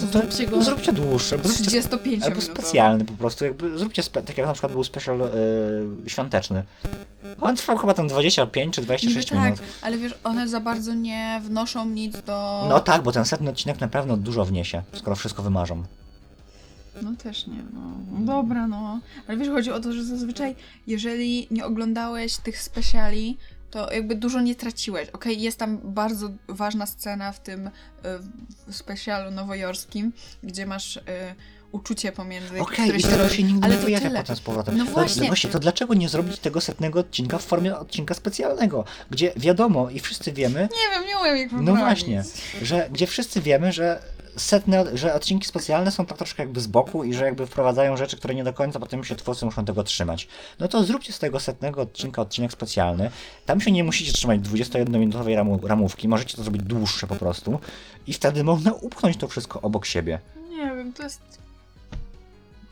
[0.00, 4.02] to, to zróbcie go zróbcie dłuższy, bo zróbcie 35 Albo specjalny po prostu, jakby zróbcie,
[4.02, 6.62] spe, tak jak na przykład był special y, świąteczny.
[7.40, 9.60] On trwał chyba tam 25 czy Niby 26 tak, minut.
[9.82, 12.66] ale wiesz, one za bardzo nie wnoszą nic do...
[12.68, 15.84] No tak, bo ten setny odcinek na pewno dużo wniesie, skoro wszystko wymarzą.
[17.02, 17.80] No też nie, no.
[18.18, 19.00] Dobra, no.
[19.28, 20.54] Ale wiesz, chodzi o to, że zazwyczaj,
[20.86, 23.38] jeżeli nie oglądałeś tych speciali,
[23.70, 25.08] to jakby dużo nie traciłeś.
[25.08, 27.70] Okej, jest tam bardzo ważna scena w tym y,
[28.68, 30.12] w specialu nowojorskim,
[30.42, 31.00] gdzie masz y,
[31.72, 33.36] uczucie pomiędzy, Okej, które i rodzi.
[33.36, 34.20] się nigdy Ale nie to tyle.
[34.20, 34.78] potem z powrotem.
[34.78, 35.26] No To- właśnie.
[35.26, 40.00] właśnie, to dlaczego nie zrobić tego setnego odcinka w formie odcinka specjalnego, gdzie wiadomo i
[40.00, 42.24] wszyscy wiemy, Nie wiem, nie umiem ich no właśnie,
[42.62, 44.02] że gdzie wszyscy wiemy, że
[44.36, 48.16] setne, że odcinki specjalne są tak troszkę jakby z boku i że jakby wprowadzają rzeczy,
[48.16, 50.28] które nie do końca potem się twórcy muszą tego trzymać.
[50.60, 53.10] No to zróbcie z tego setnego odcinka odcinek specjalny.
[53.46, 57.60] Tam się nie musicie trzymać 21-minutowej ramu, ramówki, możecie to zrobić dłuższe po prostu
[58.06, 60.18] i wtedy można upchnąć to wszystko obok siebie.
[60.50, 61.20] Nie wiem, to jest...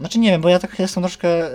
[0.00, 1.52] Znaczy nie wiem, bo ja tak jestem troszkę e,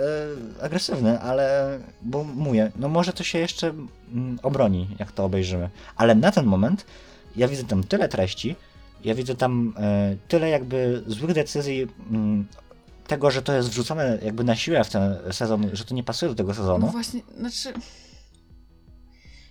[0.62, 3.72] agresywny, ale bo mówię, no może to się jeszcze
[4.12, 5.70] mm, obroni, jak to obejrzymy.
[5.96, 6.86] Ale na ten moment
[7.36, 8.56] ja widzę tam tyle treści,
[9.04, 12.46] ja widzę tam e, tyle jakby złych decyzji, mm,
[13.06, 16.28] tego, że to jest wrzucone jakby na siłę w ten sezon, że to nie pasuje
[16.28, 16.86] do tego No sezonu.
[16.86, 17.72] właśnie, znaczy...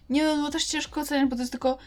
[0.09, 1.77] Nie wiem, no też ciężko oceniać, bo to jest tylko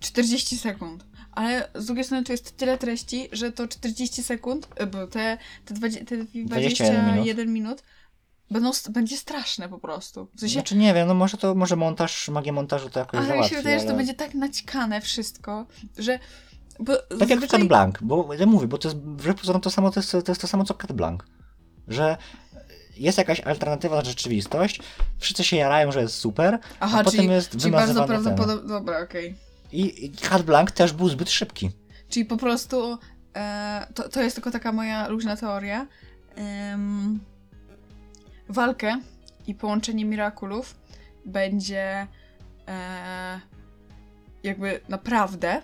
[0.00, 1.04] 40 sekund.
[1.32, 5.38] Ale z drugiej strony to jest tyle treści, że to 40 sekund, e, bo te,
[5.64, 6.46] te, 20, te 21
[7.04, 7.82] 21 minut,
[8.50, 10.28] będą, będzie straszne po prostu.
[10.34, 13.22] W sensie, Znaczy nie wiem, no może to, może montaż, magia montażu to jakoś ale
[13.26, 15.66] mi załatwi, się wydaje, że to ale- będzie tak naćkane wszystko,
[15.98, 16.18] że...
[16.80, 19.70] Bo Tak jak zazwyczaj- Cat Blanc, bo ja mówię, bo to jest wbrew pozorom to
[19.70, 21.20] samo, to jest, to jest to samo co Cat Blanc.
[21.88, 22.16] Że
[22.96, 24.80] jest jakaś alternatywna rzeczywistość,
[25.18, 28.68] wszyscy się jarają, że jest super, Aha, a potem czyli, jest czyli bardzo prawdopodobne...
[28.68, 29.36] Dobra, okej.
[29.72, 31.70] I, I Cat Blanc też był zbyt szybki.
[32.08, 32.98] Czyli po prostu
[33.36, 35.86] e, to, to jest tylko taka moja luźna teoria.
[36.36, 37.20] Em,
[38.48, 39.00] walkę
[39.46, 40.74] i połączenie Mirakulów
[41.24, 42.06] będzie
[42.68, 43.40] e,
[44.42, 45.62] jakby naprawdę,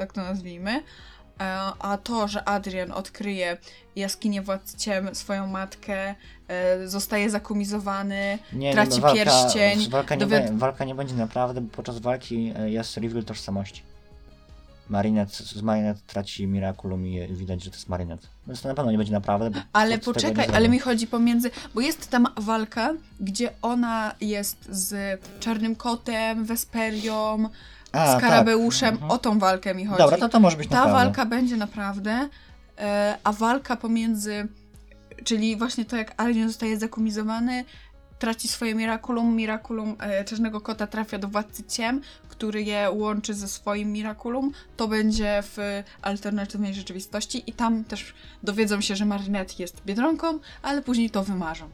[0.00, 0.82] tak to nazwijmy, e,
[1.78, 3.56] a to, że Adrian odkryje
[3.96, 6.14] jaskinię władcy ciem, swoją matkę,
[6.48, 11.70] e, zostaje zakumizowany, Nie, Traci nie, walka, pierścień, Walka nie, walka nie będzie naprawdę, bo
[11.70, 13.82] podczas walki e, jest reveal tożsamości.
[14.88, 18.26] Marinette, z Marinette traci Miraculum i widać, że to jest Marinette.
[18.46, 19.62] Więc to na pewno nie będzie naprawdę.
[19.72, 25.76] Ale poczekaj, ale mi chodzi pomiędzy, bo jest tam walka, gdzie ona jest z Czarnym
[25.76, 27.48] Kotem, Wesperią,
[27.92, 29.02] A, Skarabeuszem, tak.
[29.02, 29.10] Mhm.
[29.10, 29.98] o tą walkę mi chodzi.
[29.98, 31.04] Dobra, to to może być Ta naprawdę.
[31.04, 32.28] walka będzie naprawdę,
[32.78, 34.48] e, a walka pomiędzy,
[35.24, 37.64] czyli właśnie to jak Alien zostaje zakumizowany,
[38.18, 43.48] traci swoje Miraculum, Miraculum e, Czarnego Kota trafia do Władcy Ciem, który je łączy ze
[43.48, 49.82] swoim Miraculum, to będzie w alternatywnej rzeczywistości i tam też dowiedzą się, że Marinette jest
[49.86, 51.68] Biedronką, ale później to wymarzą.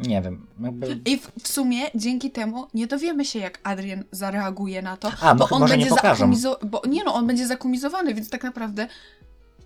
[0.00, 0.46] Nie wiem.
[0.60, 0.98] Jakby...
[1.04, 5.34] I w, w sumie dzięki temu nie dowiemy się, jak Adrian zareaguje na to, A,
[5.34, 8.42] bo bo on może nie będzie zakumizo- bo Nie no, on będzie zakumizowany, więc tak
[8.44, 8.86] naprawdę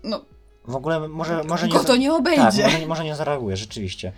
[0.03, 0.21] no,
[0.67, 1.79] W ogóle może, może nie.
[1.79, 2.63] to nie Tak, obejdzie.
[2.63, 4.11] może, nie- może nie zareaguje, rzeczywiście.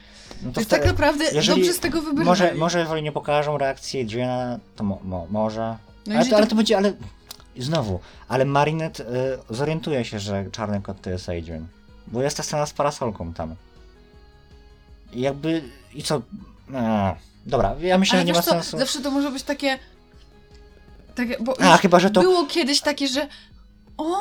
[0.43, 2.26] No wtedy- tak naprawdę jeżeli- dobrze z tego wybrali.
[2.30, 5.61] Może, może jeżeli nie pokażą reakcji Adriana, to mo, mo, może.
[5.61, 6.93] No ale, jeżeli to, ale to- to będzie, ale
[7.57, 9.05] znowu, ale Marinette y,
[9.49, 11.68] zorientuje się, że czarny kot to jest Adrian.
[12.07, 13.55] Bo jest ta scena z parasolką tam.
[15.14, 16.22] Jakby, i co?
[16.76, 18.78] A, dobra, ja myślę, Ale że nie wiesz ma co, sensu.
[18.80, 19.80] zawsze to może być takie...
[21.16, 22.22] takie bo A, już chyba, że to.
[22.22, 23.28] było kiedyś takie, że
[23.97, 24.18] o,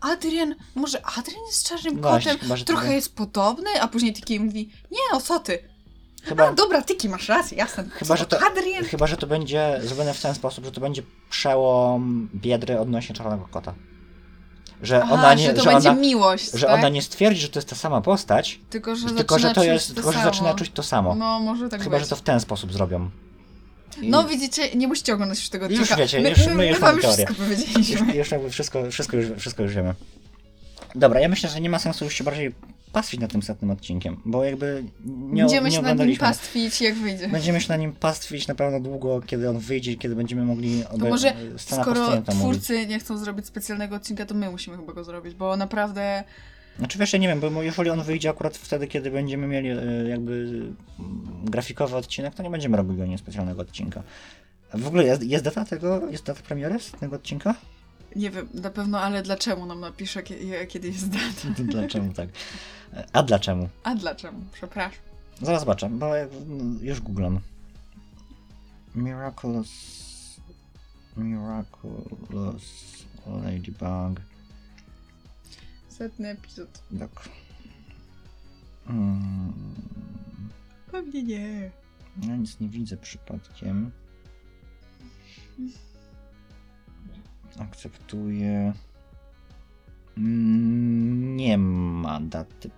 [0.00, 4.12] Adrian, może Adrian jest czarnym Właśnie, kotem, chyba, że trochę tego- jest podobny, a później
[4.12, 5.58] Tiki mówi, nie no, co ty?
[6.22, 7.84] Chyba, A dobra, Tiki, masz rację, jasne.
[7.90, 8.84] Chyba, że to- Adrian...
[8.84, 13.48] chyba, że to będzie zrobione w ten sposób, że to będzie przełom biedry odnośnie czarnego
[13.50, 13.74] kota.
[14.82, 16.74] Że Aha, ona nie, że to że będzie ona, miłość, że tak?
[16.78, 19.60] ona nie stwierdzi, że to jest ta sama postać, Tylko, że tylko że zaczyna to
[19.60, 21.14] czuć jest, to tylko że zaczyna czuć to samo.
[21.14, 22.04] No, może tak Chyba, być.
[22.04, 23.10] że to w ten sposób zrobią.
[24.02, 25.96] I No widzicie, nie musicie oglądać już tego Już odcinka.
[26.02, 27.26] wiecie, my, już- my, my już wam mamy teorię.
[27.26, 28.14] wszystko już, powiedzieliśmy.
[28.14, 29.94] już jakby wszystko, wszystko, już, wszystko już wiemy.
[30.94, 32.54] Dobra, ja myślę, że nie ma sensu już się bardziej
[32.92, 37.28] pastwić nad tym setnym odcinkiem, bo jakby nie, Będziemy się nad nim pastwić, jak wyjdzie.
[37.28, 40.90] Będziemy się na nim pastwić na pewno długo, kiedy on wyjdzie, kiedy będziemy mogli To
[40.90, 41.08] obe...
[41.08, 42.58] może skoro tam mówić.
[42.58, 46.24] twórcy nie chcą zrobić specjalnego odcinka, to my musimy chyba go zrobić, bo naprawdę
[46.78, 49.74] Znaczy wiesz, ja nie wiem, bo jeżeli on wyjdzie akurat wtedy, kiedy będziemy mieli e,
[50.08, 54.02] jakby mm, grafikowy odcinek, to nie będziemy robili o nim specjalnego odcinka.
[54.74, 57.54] W ogóle jest, jest data tego, jest data premiery tego odcinka?
[58.16, 61.62] Nie wiem, na pewno, ale dlaczego nam napisze, kie- kiedy jest data?
[61.72, 62.28] Dlaczego tak?
[63.12, 63.68] A dlaczego?
[63.84, 64.38] A dlaczego?
[64.52, 65.00] Przepraszam.
[65.42, 67.40] Zaraz zobaczę, bo mm, już googlam.
[68.94, 69.70] Miraculous...
[71.16, 72.64] Miraculous
[73.26, 74.20] Ladybug.
[75.88, 76.82] Setny epizod.
[76.98, 77.28] Tak.
[78.86, 79.52] Mm,
[80.92, 81.70] Pewnie nie.
[82.28, 83.90] ja nic nie widzę przypadkiem.
[87.60, 88.72] Akceptuję.
[90.18, 92.70] Mm, Nie ma daty.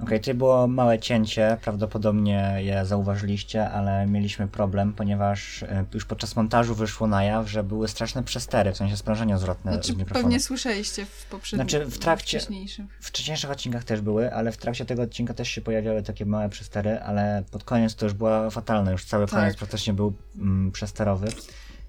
[0.00, 6.36] Okej, tutaj było małe cięcie, prawdopodobnie je zauważyliście, ale mieliśmy problem, ponieważ e, już podczas
[6.36, 10.22] montażu wyszło na jaw, że były straszne przestery, w sensie sprężenia zwrotne Znaczy, z mikrofonu.
[10.24, 12.88] pewnie słyszeliście w poprzednim, Znaczy, w trakcie- wcześniejszym.
[13.00, 16.48] W wcześniejszych odcinkach też były, ale w trakcie tego odcinka też się pojawiały takie małe
[16.48, 19.40] przestery, ale pod koniec to już była fatalne, już cały Tak.
[19.40, 21.28] koniec praktycznie był mm, przesterowy,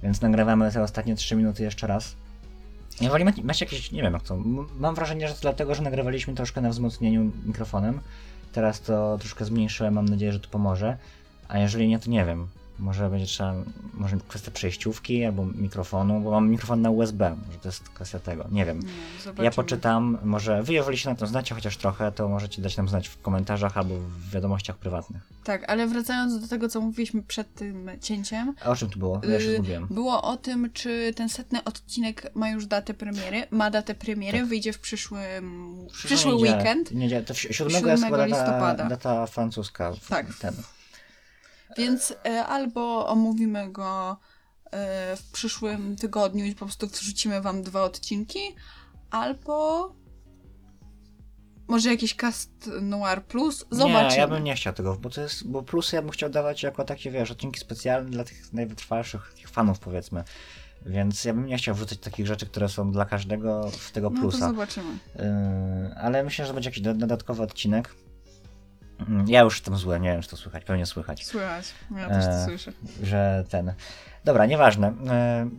[0.03, 2.15] więc nagrywamy te ostatnie 3 minuty jeszcze raz.
[3.01, 4.37] Jeżeli macie, jakieś, nie wiem jak to,
[4.79, 7.99] mam wrażenie, że to dlatego, że nagrywaliśmy troszkę na wzmocnieniu mikrofonem,
[8.51, 10.97] teraz to troszkę zmniejszyłem, mam nadzieję, że to pomoże,
[11.47, 12.47] a jeżeli nie, to nie wiem.
[12.83, 13.53] Może będzie trzeba,
[13.93, 18.45] może kwestia przejściówki albo mikrofonu, bo mam mikrofon na USB, może to jest kwestia tego,
[18.51, 18.79] nie wiem.
[19.37, 19.43] Nie.
[19.43, 22.89] Ja poczytam, może wy jeżeli się na to znacie chociaż trochę, to możecie dać nam
[22.89, 25.21] znać w komentarzach albo w wiadomościach prywatnych.
[25.43, 29.21] Tak, ale wracając do tego, co mówiliśmy przed tym cięciem, A o czym tu było?
[29.29, 29.87] Ja się Yy, zgubiłem.
[29.87, 33.43] Było o tym, czy ten setny odcinek ma już datę premiery.
[33.51, 34.47] Ma datę premiery, Tak.
[34.47, 36.91] wyjdzie w przyszłym, przyszły niedzielę- weekend.
[36.91, 38.85] Niedzielę, to w- 7, 7 jest chyba data, listopada.
[38.89, 39.91] data francuska.
[39.93, 40.33] w- Tak.
[40.39, 40.53] Ten.
[41.77, 44.17] Więc e, albo omówimy go
[44.71, 48.39] e, w przyszłym tygodniu i po prostu wrzucimy wam dwa odcinki,
[49.11, 49.89] albo
[51.67, 53.65] może jakiś cast Noir Plus.
[53.71, 54.09] Zobaczymy.
[54.11, 56.63] Nie, ja bym nie chciał tego, bo to jest, bo plusy ja bym chciał dawać
[56.63, 60.23] jako takie, wiesz, odcinki specjalne dla tych najwytrwalszych takich fanów, powiedzmy.
[60.85, 64.15] Więc ja bym nie chciał wrzucać takich rzeczy, które są dla każdego w tego No
[64.15, 64.37] to plusa.
[64.49, 64.97] zobaczymy.
[65.15, 67.95] Yy, ale myślę, że będzie jakiś do- dodatkowy odcinek.
[68.99, 71.25] Mm, Ja już jestem zły, nie wiem, czy to słychać, pewnie słychać.
[71.25, 71.65] Słychać.
[71.97, 72.71] Ja też to E, słyszę.
[73.03, 73.73] że ten.
[74.25, 74.93] Dobra, nieważne.
[75.09, 75.49] E,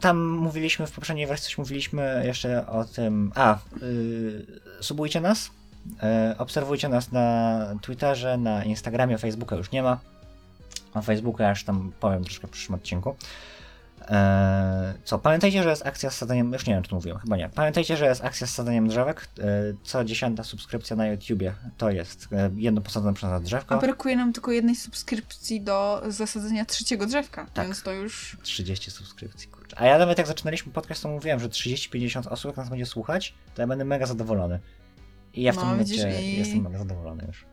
[0.00, 3.32] Tam mówiliśmy w poprzedniej wersji, coś mówiliśmy jeszcze o tym.
[3.34, 4.46] A, y,
[4.80, 5.50] subujcie nas.
[6.02, 9.98] e, Obserwujcie nas na Twitterze, na Instagramie, Facebooka już nie ma.
[10.94, 13.16] O Facebooka już tam powiem troszkę w przyszłym odcinku.
[14.10, 16.52] E, Co, pamiętajcie, że jest akcja z sadaniem.
[16.52, 17.48] Już nie wiem, czy mówiłem, chyba nie.
[17.48, 19.28] Pamiętajcie, że jest akcja z sadaniem drzewek.
[19.40, 19.42] E,
[19.82, 23.74] Co dziesiąta subskrypcja na YouTubie to jest e, jedno posadzone przez nas drzewko.
[23.74, 27.66] A brakuje nam tylko jednej subskrypcji do zasadzenia trzeciego drzewka, Tak.
[27.66, 29.76] więc to już 30 subskrypcji, kurczę.
[29.80, 33.34] A ja nawet jak zaczynaliśmy podcast, to mówiłem, że 30-50 osób jak nas będzie słuchać,
[33.54, 34.60] to ja będę mega zadowolony.
[35.34, 37.44] I ja w No, tym momencie i- jestem mega zadowolony już.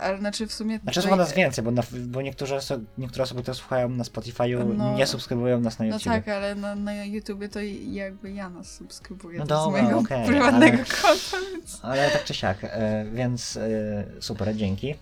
[0.00, 0.78] Ale znaczy w sumie.
[0.82, 4.74] Znaczy tutaj- nas więcej, bo, na, bo niektóre, oso- niektóre osoby, które słuchają na Spotify'u,
[4.76, 4.94] No.
[4.96, 6.04] nie subskrybują nas na No YouTube.
[6.12, 10.84] tak, ale na, na YouTubie to jakby ja nas subskrybuję No mojego okej, prywatnego ale-
[11.02, 11.78] konta, więc...
[11.82, 14.94] Ale tak czy siak, e, więc e, super, dzięki.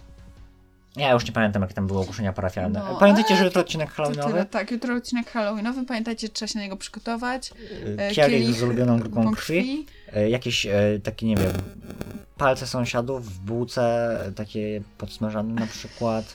[0.96, 2.82] Ja już nie pamiętam, jak tam było ogłoszenia parafialne.
[2.88, 4.32] No, Pamiętajcie, że jutro odcinek Halloweenowy.
[4.32, 7.50] tyle, tak, jutro odcinek Halloweenowy, pamiętajcie, trzeba się na niego przygotować.
[7.98, 9.86] E, Kielich z ulubioną grupą grupą krwi.
[10.12, 11.52] E, jakieś e, takie, nie wiem,
[12.36, 16.34] palce sąsiadów w bułce, e, takie podsmażane na przykład,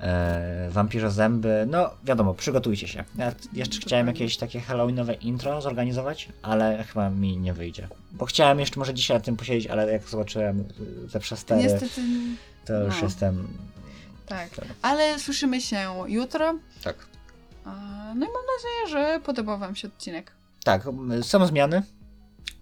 [0.00, 3.04] e, wampirze zęby, no wiadomo, przygotujcie się.
[3.18, 7.88] Ja jeszcze chciałem jakieś takie halloweenowe intro zorganizować, ale chyba mi nie wyjdzie.
[8.12, 10.64] Bo chciałem jeszcze może dzisiaj nad tym posiedzieć, ale jak zobaczyłem
[11.12, 12.00] te przestery, Niestety,
[12.64, 13.04] to już no.
[13.04, 13.48] jestem...
[14.26, 14.50] tak.
[14.82, 16.54] Ale słyszymy się jutro.
[16.84, 17.06] Tak.
[18.14, 20.32] No i mam nadzieję, że podobał wam się odcinek.
[20.64, 20.82] Tak,
[21.22, 21.82] są zmiany.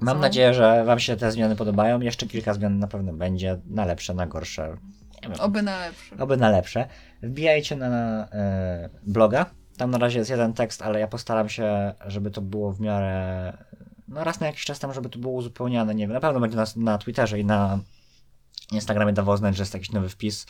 [0.01, 2.01] Mam nadzieję, że Wam się te zmiany podobają.
[2.01, 4.77] Jeszcze kilka zmian na pewno będzie, na lepsze, na gorsze.
[5.23, 6.17] Nie wiem, Oby na lepsze.
[6.19, 6.89] oby na lepsze.
[7.23, 7.89] Wbijajcie na
[8.33, 9.47] e, bloga.
[9.77, 13.53] Tam na razie jest jeden tekst, ale ja postaram się, żeby to było w miarę.
[14.09, 15.95] No raz na jakiś czas tam, żeby to było uzupełniane.
[15.95, 17.79] Nie wiem, na pewno będzie na, na Twitterze i na
[18.73, 20.47] Instagramie dawał znać, że jest jakiś nowy wpis.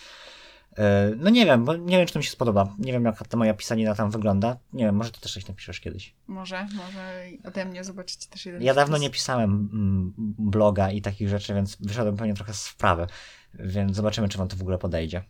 [0.79, 2.74] E, No nie wiem, bo nie wiem, czy to mi się spodoba.
[2.79, 4.57] Nie wiem, jak ta moja pisanina tam wygląda.
[4.72, 6.14] Nie wiem, może ty też coś napiszesz kiedyś.
[6.26, 11.29] Może, może ode mnie zobaczycie też jeden Ja dawno nie pisałem mm, bloga i takich
[11.29, 13.07] rzeczy, więc wyszedłem pewnie trochę z wprawy.
[13.55, 15.22] Więc zobaczymy, czy wam to w ogóle podejdzie.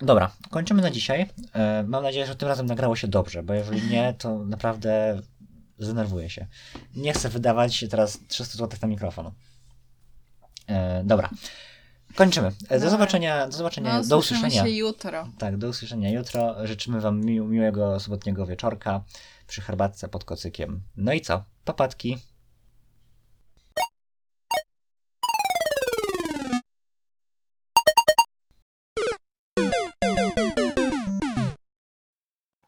[0.00, 1.28] Dobra, kończymy na dzisiaj.
[1.52, 5.22] E, Mam nadzieję, że tym razem nagrało się dobrze, bo jeżeli nie, to naprawdę
[5.78, 6.46] zdenerwuję się.
[6.96, 9.30] Nie chcę wydawać teraz 300 zł na mikrofon.
[10.66, 11.30] E, Dobra.
[12.16, 12.48] Kończymy.
[12.48, 12.90] E, Do Dobra.
[12.90, 14.62] zobaczenia, do zobaczenia, No, do usłyszenia.
[14.64, 15.28] się jutro.
[15.38, 16.66] Tak, do usłyszenia jutro.
[16.66, 19.02] Życzymy Wam mi- miłego sobotniego wieczorka
[19.46, 20.80] przy herbatce pod kocykiem.
[20.96, 21.44] No i co?
[21.64, 22.18] Popatki.